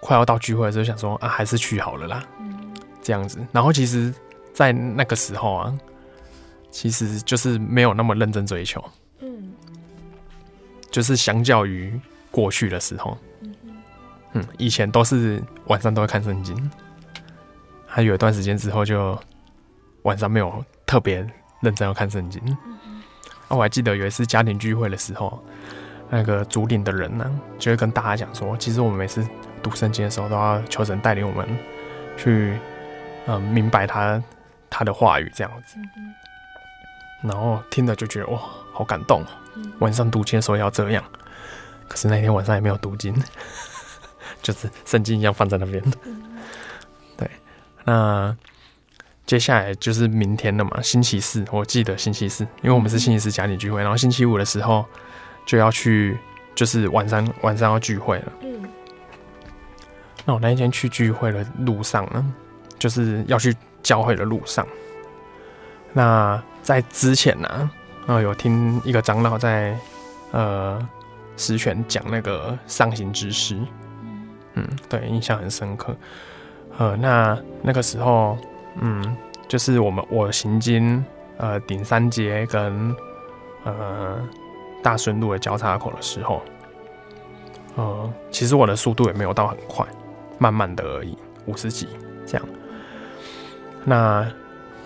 [0.00, 2.22] 快要到聚会的时候想说啊，还是去好了啦，
[3.00, 3.38] 这样子。
[3.52, 4.12] 然后其实，
[4.52, 5.78] 在那个时候啊，
[6.70, 8.84] 其实就是没有那么认真追求。
[9.20, 9.54] 嗯，
[10.90, 11.98] 就是相较于
[12.30, 13.16] 过去的时候，
[14.34, 16.70] 嗯，以前都是晚上都会看圣经，
[17.86, 19.18] 还有一段时间之后就
[20.02, 21.26] 晚上没有特别
[21.62, 22.42] 认真要看圣经。
[23.48, 25.42] 啊，我还记得有一次家庭聚会的时候，
[26.10, 29.26] 那个主领的人呢，就会跟大家讲说，其实我们每次
[29.62, 31.46] 读圣经的时候，都要求神带领我们
[32.16, 32.58] 去，
[33.26, 34.22] 嗯，明白他
[34.70, 35.76] 他的话语这样子。
[37.22, 38.38] 然后听着就觉得哇，
[38.72, 39.24] 好感动。
[39.78, 41.02] 晚上读经的时候要这样，
[41.88, 43.14] 可是那天晚上也没有读经，
[44.42, 45.82] 就是圣经一样放在那边。
[47.16, 47.30] 对，
[47.84, 48.36] 那
[49.24, 54.84] 接下来就是明天了嘛，星期四，我记得星期四，因为我们是星期四家庭聚会，然后星期五的时候
[55.46, 56.18] 就要去，
[56.54, 58.32] 就是晚上晚上要聚会了。
[58.42, 58.68] 嗯
[60.24, 62.34] 那我那一天去聚会的路上呢，
[62.78, 64.66] 就是要去教会的路上，
[65.92, 66.42] 那。
[66.64, 67.70] 在之前呢、啊，
[68.06, 69.76] 然后有听一个长老在
[70.30, 70.80] 呃
[71.36, 73.54] 石泉讲那个上行之诗，
[74.54, 75.94] 嗯，对，印象很深刻。
[76.78, 78.38] 呃，那那个时候，
[78.80, 79.14] 嗯，
[79.46, 81.04] 就是我们我行经
[81.36, 82.96] 呃顶三街跟
[83.64, 84.26] 呃
[84.84, 86.40] 大顺路的交叉口的时候，
[87.74, 89.84] 呃，其实我的速度也没有到很快，
[90.38, 91.88] 慢慢的而已，五十几
[92.24, 92.46] 这样。
[93.84, 94.24] 那。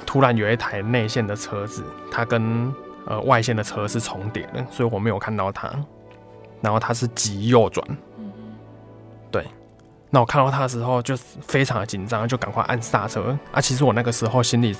[0.06, 2.72] 突然有一台内线的车子，它跟
[3.04, 5.70] 呃外线的车是重叠的，所以我没有看到它。
[6.62, 7.86] 然后它是急右转，
[9.30, 9.46] 对。
[10.08, 13.38] 那我看到它的时候就非常的紧张，就赶快按刹车。
[13.52, 14.74] 啊，其实我那个时候心里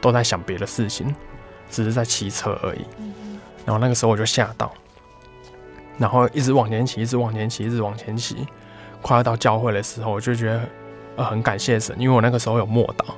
[0.00, 1.14] 都在想别的事情，
[1.70, 2.84] 只是在骑车而已。
[3.64, 4.72] 然后那个时候我就吓到，
[5.98, 8.46] 然后一直往前骑，一直往前骑，一直往前骑。
[9.00, 10.62] 快要到教会的时候，我就觉得
[11.16, 13.14] 呃很感谢神，因为我那个时候有默祷。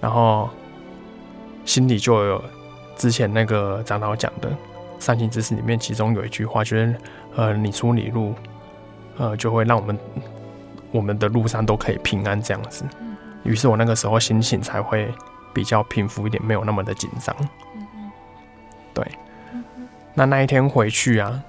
[0.00, 0.48] 然后
[1.64, 2.44] 心里就有
[2.96, 4.48] 之前那个长老讲的
[5.00, 6.94] “善行之识”里面，其中有一句话，就是
[7.34, 8.32] “呃，你出你入，
[9.16, 9.98] 呃，就会让我们
[10.92, 12.84] 我们的路上都可以平安”这样子。
[13.42, 15.12] 于是我那个时候心情才会
[15.52, 17.34] 比较平复一点，没有那么的紧张。
[18.94, 19.04] 对。
[20.16, 21.40] 那那一天回去啊，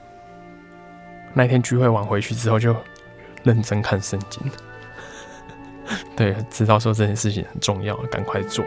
[1.34, 2.76] 那一天聚会完回去之后，就
[3.44, 4.44] 认真看圣经。
[6.18, 8.66] 对，知道说这件事情很重要，赶快做。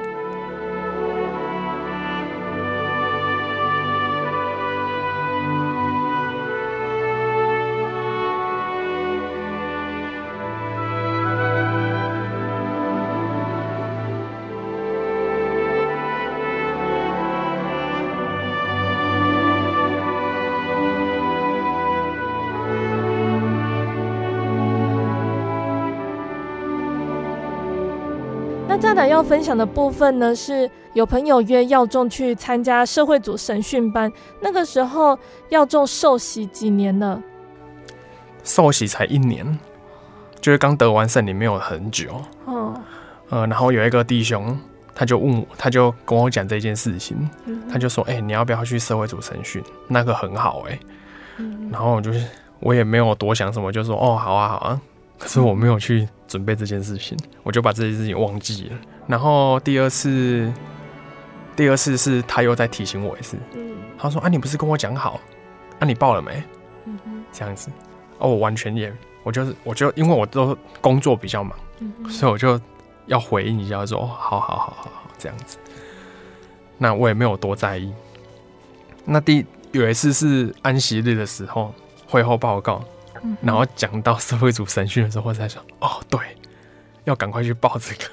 [29.01, 34.13] 再来要分享的部分呢，是有朋友约耀仲去参加社会组审讯班。
[34.43, 37.19] 那个时候，耀仲受洗几年了？
[38.45, 39.59] 受洗才一年，
[40.39, 42.11] 就是刚得完圣灵没有很久。
[42.47, 42.75] 嗯，
[43.31, 44.55] 呃，然后有一个弟兄，
[44.95, 49.65] 他就问我，他就跟我讲这件事情，嗯、他就说：“哎、欸，你要不要去社会组审讯？
[49.89, 50.79] 那个很好、欸。”
[51.41, 52.23] 哎，然后我就是
[52.59, 54.79] 我也没有多想什么，就说：“哦，好啊，好啊。”
[55.21, 58.79] 可是我没有去准备这件事情，我就把这件事情忘记了。
[59.07, 60.51] 然后第二次，
[61.55, 63.37] 第二次是他又在提醒我一次。
[63.99, 65.21] 他说：“啊，你不是跟我讲好？
[65.79, 66.43] 啊，你报了没？”
[67.31, 67.69] 这样子。
[68.19, 68.91] 哦，我完全也，
[69.23, 71.55] 我就是，我就因为我都工作比较忙，
[72.09, 72.59] 所以我就
[73.05, 75.59] 要回应一下，说：“好好好好好，这样子。”
[76.79, 77.93] 那我也没有多在意。
[79.05, 81.75] 那第有一次是安息日的时候，
[82.09, 82.83] 会后报告。
[83.43, 86.19] 然后讲到社会组审讯的时候，我才想，哦，对，
[87.05, 88.11] 要赶快去报这个，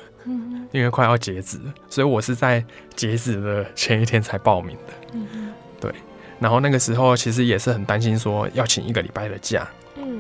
[0.72, 2.64] 因为快要截止了，所以我是在
[2.96, 5.20] 截止的前一天才报名的。
[5.80, 5.94] 对。
[6.40, 9.68] 然后那个时候其实也是很担心，说要请一个礼拜的假，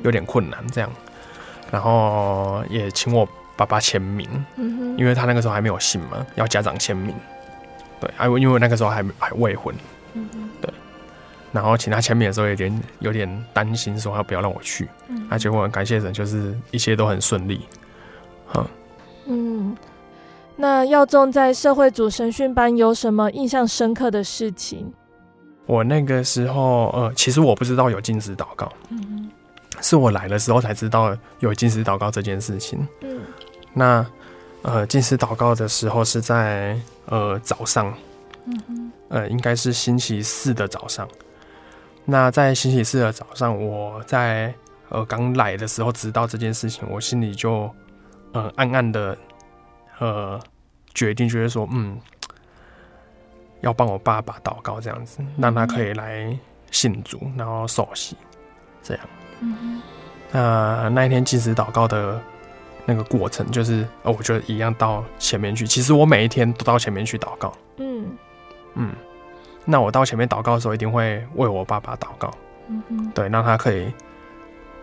[0.04, 0.90] 有点困难这样。
[1.70, 4.28] 然后也请我爸爸签名，
[4.98, 7.14] 因为他那个时候还没有信嘛，要家长签名。
[8.00, 9.76] 对，还因为那个时候还还未婚。
[10.14, 10.47] 对。
[11.58, 14.88] 然后请他签名的时候，有点有点担心，说他不要让我去。
[15.08, 17.62] 嗯，而且我很感谢神，就是一切都很顺利。
[19.26, 19.76] 嗯，
[20.56, 24.94] 那耀仲在社会组神训班有什么印象深刻的事情？
[25.66, 29.32] 我那个时候，呃，其实我不知道有禁食祷告，嗯，
[29.82, 32.88] 是我来的时候才知道有禁食祷告这件事情。
[33.02, 33.20] 嗯，
[33.74, 34.06] 那
[34.62, 37.92] 呃，禁食祷告的时候是在呃早上，
[38.46, 41.08] 嗯，呃，应该是星期四的早上。
[42.10, 44.54] 那在星期四的早上，我在
[44.88, 47.70] 呃刚来的时候知道这件事情，我心里就
[48.32, 49.18] 呃暗暗的
[50.00, 50.40] 呃
[50.94, 52.00] 决定，就是说，嗯，
[53.60, 56.40] 要帮我爸爸祷告，这样子，让他可以来
[56.72, 58.16] 信主，然后受洗，
[58.82, 59.06] 这样。
[59.42, 59.82] 嗯，
[60.32, 62.18] 那那一天禁食祷告的
[62.86, 65.68] 那个过程，就是呃，我觉得一样到前面去。
[65.68, 67.54] 其实我每一天都到前面去祷告。
[67.80, 68.06] 嗯
[68.76, 68.94] 嗯，
[69.70, 72.34] 那我到前面祷告的时候，一定会为我爸爸祷告。
[72.70, 73.94] 嗯，对，让他可以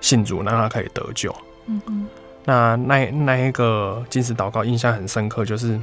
[0.00, 1.34] 信主，让他可以得救。
[1.66, 2.06] 嗯哼，
[2.44, 5.80] 那那那一个禁食祷告印象很深刻，就是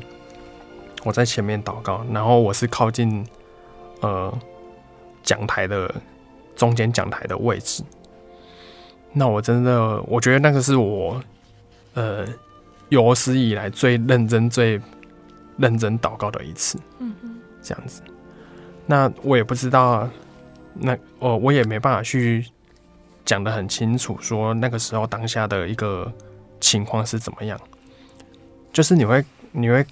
[1.03, 3.25] 我在前面祷告，然后我是靠近
[4.01, 4.31] 呃
[5.23, 5.93] 讲台的
[6.55, 7.83] 中间讲台的位置。
[9.11, 11.21] 那我真的，我觉得那个是我。
[11.93, 12.25] 呃，
[12.87, 14.79] 有史以来最认真、最
[15.57, 16.79] 认真祷告的一次，
[17.61, 18.01] 这样子。
[18.91, 20.05] 那我也不知道，
[20.73, 22.45] 那我我也没办法去
[23.23, 26.11] 讲得很清楚，说那个时候当下的一个
[26.59, 27.57] 情况是怎么样。
[28.73, 29.23] 就是你会
[29.53, 29.85] 你会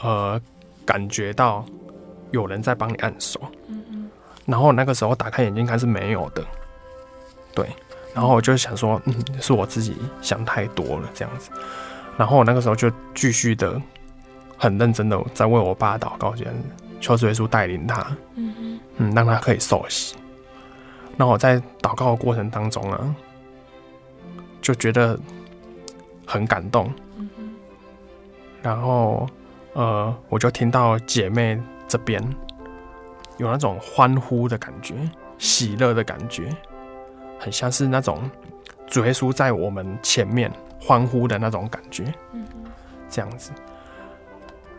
[0.00, 0.40] 呃
[0.86, 1.62] 感觉到
[2.30, 4.10] 有人在帮你按手，嗯嗯，
[4.46, 6.42] 然后那个时候打开眼睛看是没有的，
[7.54, 7.66] 对。
[8.14, 11.50] 然后我就想说，嗯，是我自己想太多了这样子。
[12.16, 13.78] 然后我那个时候就继续的
[14.56, 20.14] 很认真的在为我爸祷告，这样子，求主耶稣带领他，嗯嗯，让他可以受洗。
[21.16, 23.14] 那我在祷告的过程当中啊，
[24.62, 25.18] 就觉得
[26.26, 26.92] 很感动，
[28.62, 29.26] 然后
[29.72, 32.22] 呃，我就听到姐妹这边
[33.38, 34.94] 有那种欢呼的感觉，
[35.38, 36.54] 喜乐的感觉。
[37.38, 38.30] 很像是那种
[38.86, 42.04] 主耶稣在我们前面欢呼的那种感觉，
[43.08, 43.50] 这样子。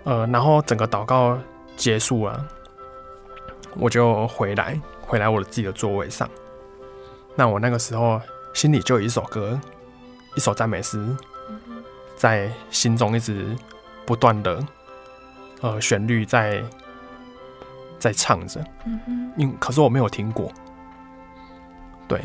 [0.04, 1.38] 呃，然后整个祷告
[1.82, 2.46] 结束了，
[3.76, 6.30] 我就回来，回来我的自己的座位上。
[7.36, 8.22] 那我那个时候
[8.54, 9.60] 心里就有一首歌，
[10.36, 11.04] 一首赞美诗，
[12.16, 13.58] 在心中一直
[14.06, 14.64] 不断的
[15.62, 16.64] 呃旋律在
[17.98, 18.64] 在唱着，
[19.36, 20.52] 因可是我没有听过，
[22.08, 22.22] 对。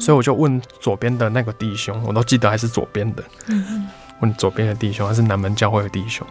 [0.00, 3.22] 所以我就问左边的那个弟兄，我都记得还是左边的。
[4.20, 6.26] 问左边的弟兄，还是南门教会的弟兄，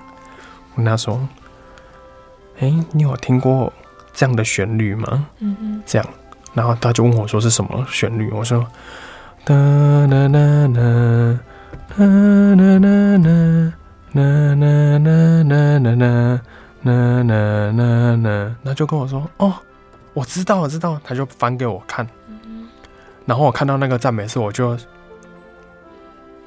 [0.73, 1.19] 问他说
[2.59, 3.71] ：“哎、欸，你有听过
[4.13, 5.27] 这样的旋律吗？”
[5.85, 6.07] 这样，
[6.53, 8.65] 然后他就问我说：“是什么旋律？”我说
[9.43, 9.53] ：“哒
[10.07, 11.39] 哒哒哒，
[11.97, 12.05] 哒
[12.55, 13.29] 哒哒哒，
[14.13, 14.21] 哒
[14.55, 14.63] 哒
[14.99, 16.41] 哒哒哒哒，
[16.83, 19.53] 哒哒哒哒。”他就跟我说：“哦，
[20.13, 22.07] 我知道，我知道。”他就翻给我看。
[23.25, 24.77] 然后我看到那个赞美诗，我就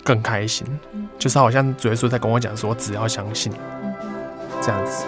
[0.05, 0.67] 更开心，
[1.19, 3.53] 就是好像主耶稣在跟我讲说，只要相信，
[4.63, 5.05] 这样子。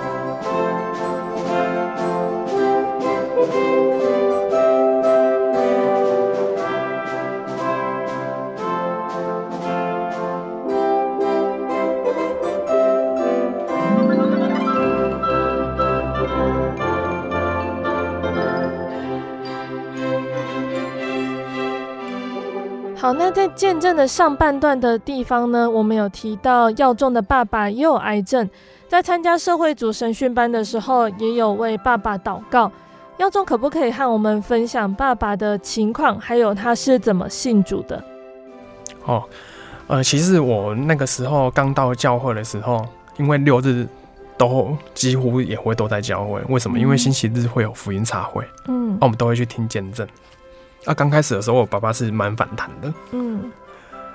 [23.00, 28.46] 好，那在见证的上半段的地方呢，我们有提到耀仲的爸爸也有癌症，
[28.88, 32.70] 在参加社会组神训班的时候，也有为爸爸祷告。
[33.16, 38.04] 耀仲可不可以和我们分享爸爸的情况，还有他是怎么信主的？
[39.06, 39.24] 哦，
[39.86, 42.86] 呃，其实我那个时候刚到教会的时候，
[43.16, 43.88] 因为六日
[44.36, 46.78] 都几乎也会都在教会，为什么？
[46.78, 50.06] 因为星期日会有福音茶会，嗯，那我们都会去听见证。
[50.86, 52.92] 啊，刚开始的时候，我爸爸是蛮反弹的。
[53.12, 53.50] 嗯，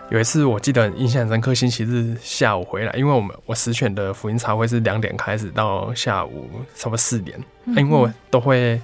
[0.10, 8.82] 有一次我记得印象很深刻，星期日下午回来，因为我们我实选的福音茶会是两点开始到下午差不多四点，因为我都会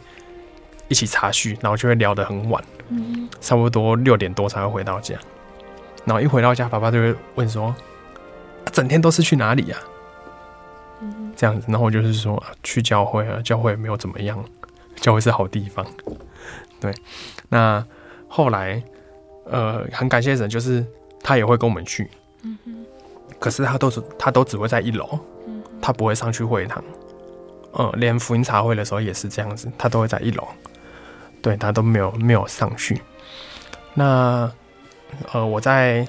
[0.87, 2.63] 一起茶叙，然后就会聊得很晚，
[3.39, 5.15] 差不多六点多才会回到家。
[6.05, 7.73] 然后一回到家，爸爸就会问说：“，
[8.73, 9.77] 整天都是去哪里呀？”
[11.01, 14.43] 嗯，这样子，然后我就是说，去教会啊，教会没有怎么样，
[14.95, 15.85] 教会是好地方。
[16.81, 16.91] 对，
[17.47, 17.85] 那
[18.27, 18.81] 后来，
[19.45, 20.83] 呃，很感谢神，就是
[21.21, 22.09] 他也会跟我们去，
[22.41, 22.85] 嗯哼，
[23.39, 26.83] 可是他都是他都只会在一楼，嗯，他不会上去会堂，
[27.73, 30.47] 嗯、呃，连福音茶会的时候也是这样子，他都会在一楼，
[31.39, 32.99] 对，他都没有没有上去。
[33.93, 34.51] 那，
[35.31, 36.07] 呃，我在，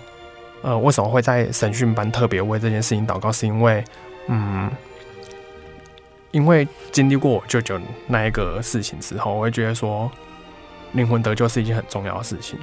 [0.62, 3.30] 呃，为什么会在审讯班特别为这件事情祷告？
[3.30, 3.84] 是因为，
[4.28, 4.70] 嗯。
[6.30, 10.10] 因为经历过我舅舅那一个事情之后，我会觉得说，
[10.93, 12.59] 灵魂得救是一件很重要的事情，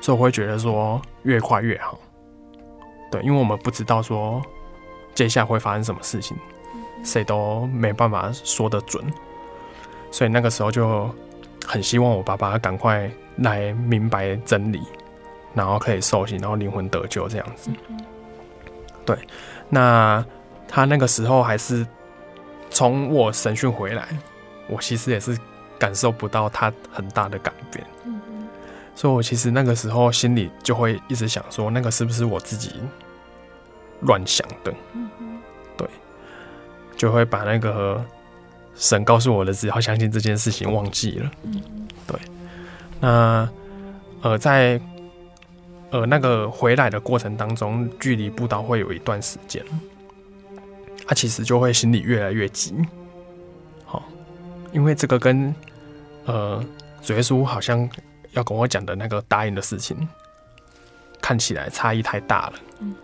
[0.00, 1.98] 所以我会觉得说越快越好。
[3.10, 4.40] 对，因为我们不知道说
[5.14, 6.36] 接下来会发生什么事情，
[7.04, 9.04] 谁都没办法说得准，
[10.10, 11.08] 所以那个时候就
[11.66, 14.82] 很希望我爸爸赶快来明白真理，
[15.54, 17.70] 然后可以受洗，然后灵魂得救这样子。
[19.04, 19.16] 对，
[19.68, 20.24] 那
[20.68, 21.86] 他那个时候还是。
[22.74, 24.08] 从我审讯回来，
[24.66, 25.38] 我其实也是
[25.82, 27.84] 感受不到他很大的改变。
[28.94, 32.74] 所以我其实那个时候心里就会一直想说，那个是不是我自己
[34.02, 34.72] 乱想的？
[35.76, 35.88] 对，
[36.96, 38.00] 就会把那个
[38.76, 41.30] 神告诉我的只要相信这件事情忘记了。
[42.06, 42.20] 对，
[43.00, 43.48] 那
[44.20, 44.80] 呃在
[45.90, 49.64] 呃那个回来的过程当中，距离布道会有一段时间，
[51.06, 52.74] 他其实就会心里越来越急。
[53.84, 54.04] 好，
[54.70, 55.52] 因为这个跟
[56.26, 56.64] 呃
[57.02, 57.88] 主耶稣好像。
[58.32, 60.08] 要跟我讲的那个答应的事情，
[61.20, 62.54] 看起来差异太大了。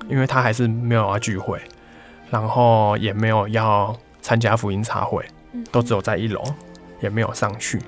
[0.08, 1.60] 因为他还是没有要聚会，
[2.30, 5.22] 然后也没有要参加福音茶会，
[5.70, 6.42] 都只有在一楼，
[7.02, 7.78] 也没有上去。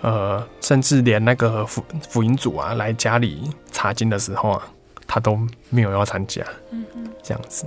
[0.00, 4.66] 呃，甚至连那个福福音组啊来家里查经的时候啊，
[5.06, 6.42] 他都没有要参加。
[6.70, 6.82] 嗯
[7.22, 7.66] 这样子。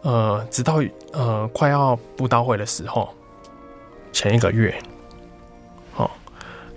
[0.00, 0.80] 呃，直到
[1.12, 3.14] 呃快要布道会的时候，
[4.10, 4.74] 前一个月。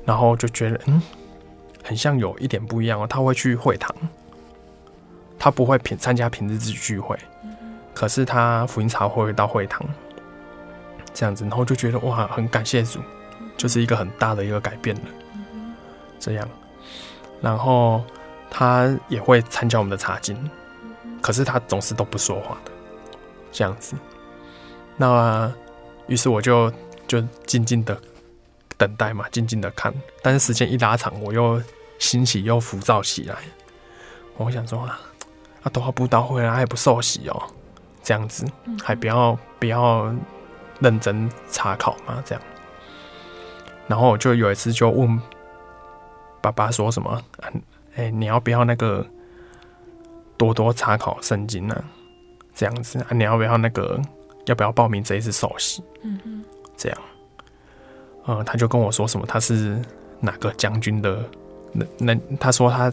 [0.07, 1.01] 然后就觉得，嗯，
[1.83, 3.05] 很像有一点不一样哦。
[3.05, 3.93] 他会去会堂，
[5.37, 7.19] 他不会平参加平日子聚会，
[7.93, 9.85] 可是他福音茶会到会堂
[11.13, 13.01] 这样子，然后就觉得哇，很感谢主，
[13.57, 15.01] 就是一个很大的一个改变了。
[16.17, 16.47] 这样，
[17.41, 18.01] 然后
[18.49, 20.49] 他也会参加我们的茶经，
[21.21, 22.71] 可是他总是都不说话的，
[23.51, 23.93] 这样子。
[24.95, 25.51] 那
[26.07, 26.71] 于是我就
[27.07, 27.99] 就静静的。
[28.77, 31.61] 等待嘛，静静的看，但是时间一拉长，我又
[31.99, 33.35] 欣喜又浮躁起来。
[34.37, 34.99] 我想说啊，
[35.63, 37.43] 啊，都要布道会了，还不受洗哦，
[38.03, 38.45] 这样子
[38.83, 40.13] 还不要不要
[40.79, 42.41] 认真查考嘛，这样。
[43.87, 45.19] 然后我就有一次就问
[46.41, 47.51] 爸爸说什么，哎、
[47.95, 49.05] 欸，你要不要那个
[50.37, 51.83] 多多查考圣经呢、啊？
[52.53, 53.99] 这样子啊，你要不要那个
[54.45, 55.83] 要不要报名这一次受洗？
[56.03, 56.97] 嗯嗯，这样。
[58.27, 59.81] 呃，他就跟我说什么，他是
[60.19, 61.23] 哪个将军的？
[61.71, 62.91] 那那他说他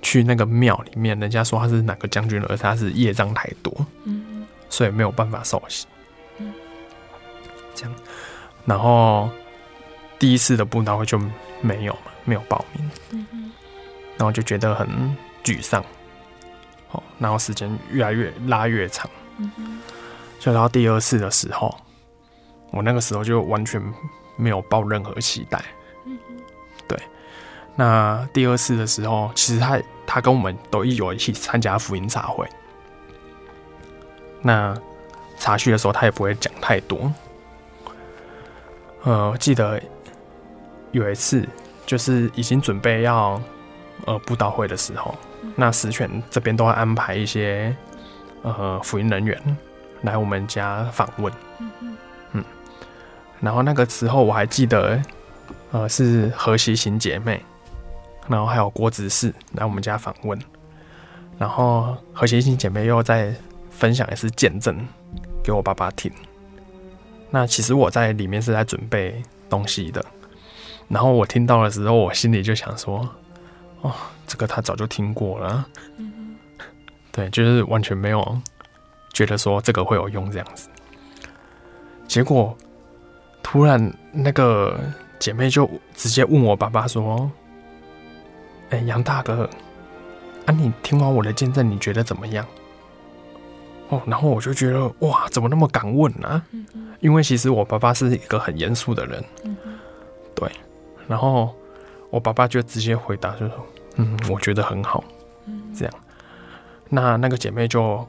[0.00, 3.72] 去那个庙里面，人家说他是哪个将军，而他是业障太多，
[4.04, 5.86] 嗯，所以没有办法受洗，
[6.38, 6.52] 嗯，
[7.74, 7.94] 这样。
[8.64, 9.30] 然后
[10.18, 11.16] 第一次的布道会就
[11.60, 13.52] 没有嘛，没有报名，嗯嗯，
[14.16, 14.88] 然后就觉得很
[15.44, 15.84] 沮丧，
[16.90, 19.80] 哦，然后时间越来越拉越长，嗯嗯，
[20.40, 21.76] 就到第二次的时候，
[22.72, 23.80] 我那个时候就完全。
[24.42, 25.62] 没有抱任何期待，
[26.88, 26.98] 对。
[27.76, 32.46] 那第二次的时候，其实他他跟我们都一有一起参加福音茶会。
[34.42, 34.76] 那
[35.38, 37.10] 茶叙的时候，他也不会讲太多。
[39.04, 39.80] 呃，记得
[40.90, 41.48] 有一次，
[41.86, 43.40] 就是已经准备要
[44.04, 45.14] 呃布道会的时候，
[45.56, 47.74] 那十全这边都会安排一些
[48.42, 49.40] 呃福音人员
[50.02, 51.32] 来我们家访问。
[53.42, 55.02] 然后那个时候我还记得，
[55.72, 57.42] 呃，是何西行姐妹，
[58.28, 60.38] 然后还有郭执事来我们家访问，
[61.38, 63.34] 然后何西行姐妹又在
[63.68, 64.76] 分享一次见证
[65.42, 66.10] 给我爸爸听。
[67.30, 69.20] 那其实我在里面是在准备
[69.50, 70.04] 东西的，
[70.86, 73.08] 然后我听到的时候，我心里就想说，
[73.80, 73.92] 哦，
[74.24, 75.66] 这个他早就听过了，
[77.10, 78.40] 对，就是完全没有
[79.12, 80.68] 觉得说这个会有用这样子，
[82.06, 82.56] 结果。
[83.42, 84.80] 突然，那个
[85.18, 87.30] 姐妹就直接问我爸爸说
[88.70, 89.48] ：“哎、欸，杨大哥，
[90.46, 92.46] 啊，你听完我的见证，你觉得怎么样？”
[93.90, 96.42] 哦，然后我就觉得哇，怎么那么敢问呢？
[97.00, 99.22] 因为其实我爸爸是一个很严肃的人，
[100.34, 100.50] 对。
[101.06, 101.54] 然后
[102.08, 103.66] 我爸爸就直接回答就说
[103.96, 105.04] ：“嗯，我觉得很好。”
[105.76, 105.94] 这样，
[106.88, 108.06] 那那个姐妹就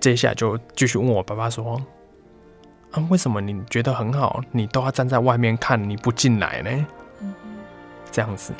[0.00, 1.80] 接下来就继续问我爸爸说。
[2.92, 6.86] 啊，为什么你觉得很好，你都要站在外面看，你不进来呢？
[8.10, 8.54] 这样子。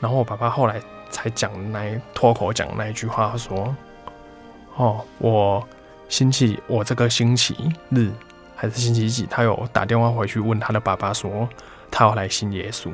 [0.00, 0.80] 然后我爸爸后来
[1.10, 3.74] 才讲那脱口讲那一句话，说
[4.76, 5.66] ：“哦，我
[6.08, 8.10] 星期我这个星期日
[8.54, 11.48] 还是星期几，他有打电话回去问他的爸爸说，
[11.90, 12.90] 他要来信耶稣，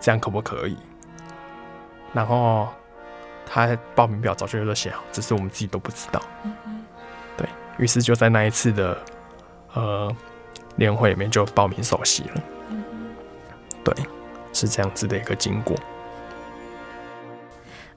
[0.00, 0.76] 这样可不可以？”
[2.12, 2.68] 然后
[3.44, 6.22] 他报名表早就有写好，只是我们自己都不知道。
[7.78, 8.96] 于是就在那一次的
[9.74, 10.14] 呃
[10.74, 12.42] 年会里面就报名首席了，
[13.84, 13.94] 对，
[14.52, 15.76] 是这样子的一个经过。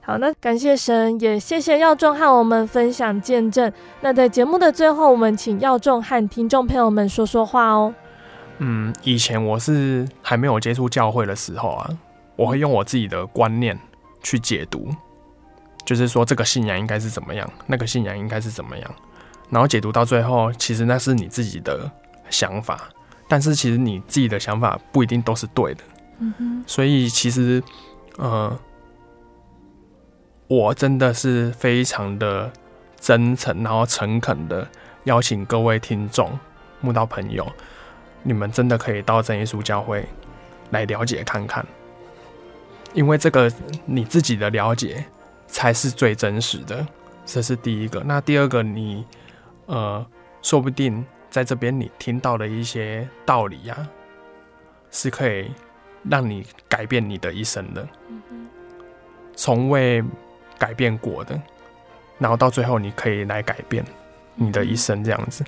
[0.02, 3.70] 好，那感谢神，也谢谢耀仲和我们分享见证。
[4.00, 7.94] 那在节目的最后，我们请耀仲和听众朋友们说说话哦。
[8.58, 11.90] 嗯，以前我是还没有接触教会的时候啊，
[12.34, 13.78] 我会用我自己的观念
[14.22, 14.88] 去解读，
[15.84, 18.94] 就是说这个信仰应该是怎么样，那个信仰应该是怎么样。
[19.50, 21.90] 然后解读到最后，其实那是你自己的
[22.30, 22.88] 想法，
[23.28, 25.82] 但是其实你自己的想法不一定都是对的。
[26.20, 27.60] 嗯哼，所以其实，
[28.16, 28.56] 呃，
[30.46, 32.48] 我真的是非常的
[33.00, 34.68] 真诚，然后诚恳的
[35.04, 36.38] 邀请各位听众、
[36.80, 37.44] 慕道朋友，
[38.22, 40.08] 你们真的可以到真耶稣教会
[40.70, 41.66] 来了解看看，
[42.94, 43.52] 因为这个
[43.84, 45.04] 你自己的了解
[45.48, 46.86] 才是最真实的，
[47.26, 48.00] 这是第一个。
[48.04, 49.04] 那第二个，你。
[49.70, 50.04] 呃，
[50.42, 53.88] 说不定在这边你听到的一些道理呀、啊，
[54.90, 55.48] 是可以
[56.02, 57.88] 让你改变你的一生的，
[59.36, 60.02] 从未
[60.58, 61.40] 改变过的，
[62.18, 63.84] 然后到最后你可以来改变
[64.34, 65.44] 你的一生这样子。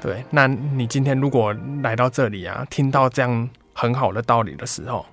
[0.00, 1.52] 对，那你今天如果
[1.82, 5.04] 来到这里啊，听到这样很好的道理的时候，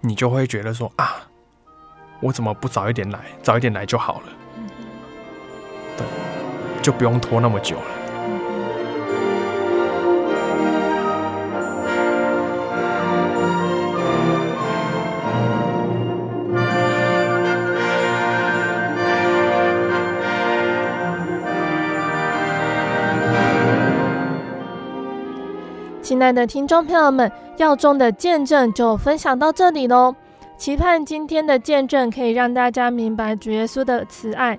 [0.00, 1.22] 你就会觉得说啊，
[2.20, 4.26] 我怎么不早一点来，早一点来就好了。
[6.88, 7.82] 就不用拖那么久了。
[26.00, 30.16] 亲爱的听众朋友们，药中的见证就分享到这里喽。
[30.56, 34.58] 期盼今天的见证可以让大家明白主耶稣的慈爱。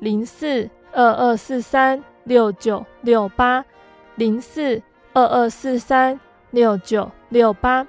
[0.00, 3.64] 零四二二四三六九六八，
[4.16, 4.82] 零四
[5.12, 6.18] 二二四三
[6.50, 7.86] 六九六八。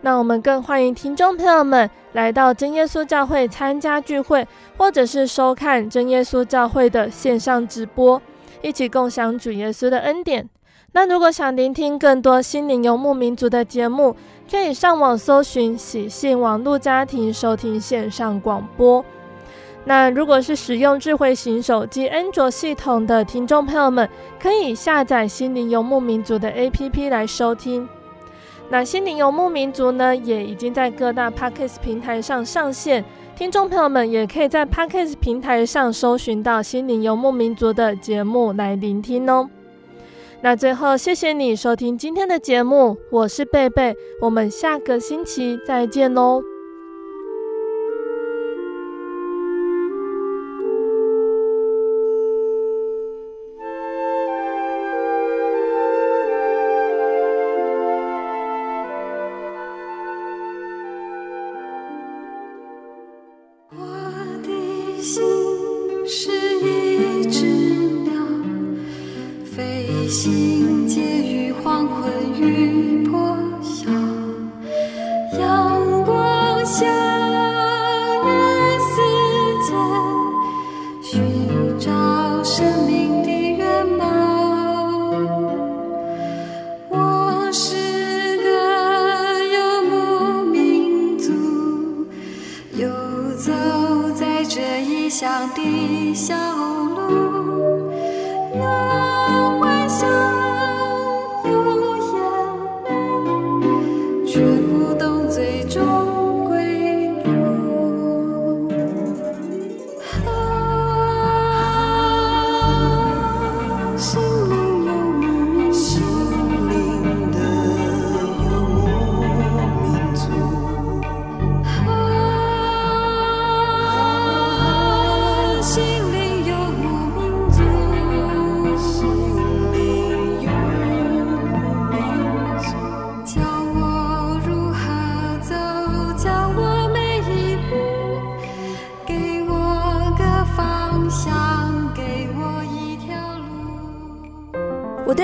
[0.00, 4.46] 那我们更欢迎听众朋友们来到真耶稣教会参加聚会，
[4.76, 8.20] 或者是收看真耶稣教会的线上直播，
[8.60, 10.48] 一起共享主耶稣的恩典。
[10.92, 14.14] 那如果想聆听更多心灵游牧民族的节目，
[14.48, 19.04] 可以上网搜寻喜信网络家庭收听线上广播。
[19.86, 24.08] 那如果是使用智慧型手机安卓系统的听众朋友们，
[24.40, 27.86] 可以下载心灵游牧民族的 APP 来收听。
[28.70, 33.04] 那心灵游牧民族呢，也已经在各大 Podcast 平台上上线，
[33.36, 39.50] 听众朋友们也可以在 Podcast 平台上搜寻到心灵游牧民族的节目来聆听哦。
[40.40, 46.53] 那最后，谢谢你收听今天的节目，我是贝贝，我们下个星期再见喽。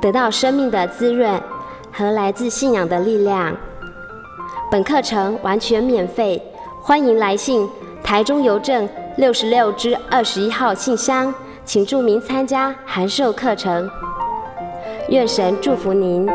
[0.00, 1.40] 得到生命的滋润
[1.92, 3.54] 和来自信仰的力量。
[4.70, 6.42] 本课程完全免费，
[6.80, 7.68] 欢迎来信
[8.02, 11.34] 台中邮政六十六之二十一号信箱，
[11.64, 13.90] 请注明参加函授课程。
[15.08, 16.26] 愿神祝福您。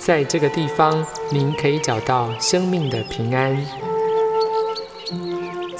[0.00, 0.92] 在这个地方，
[1.30, 3.56] 您可以找到生命的平安。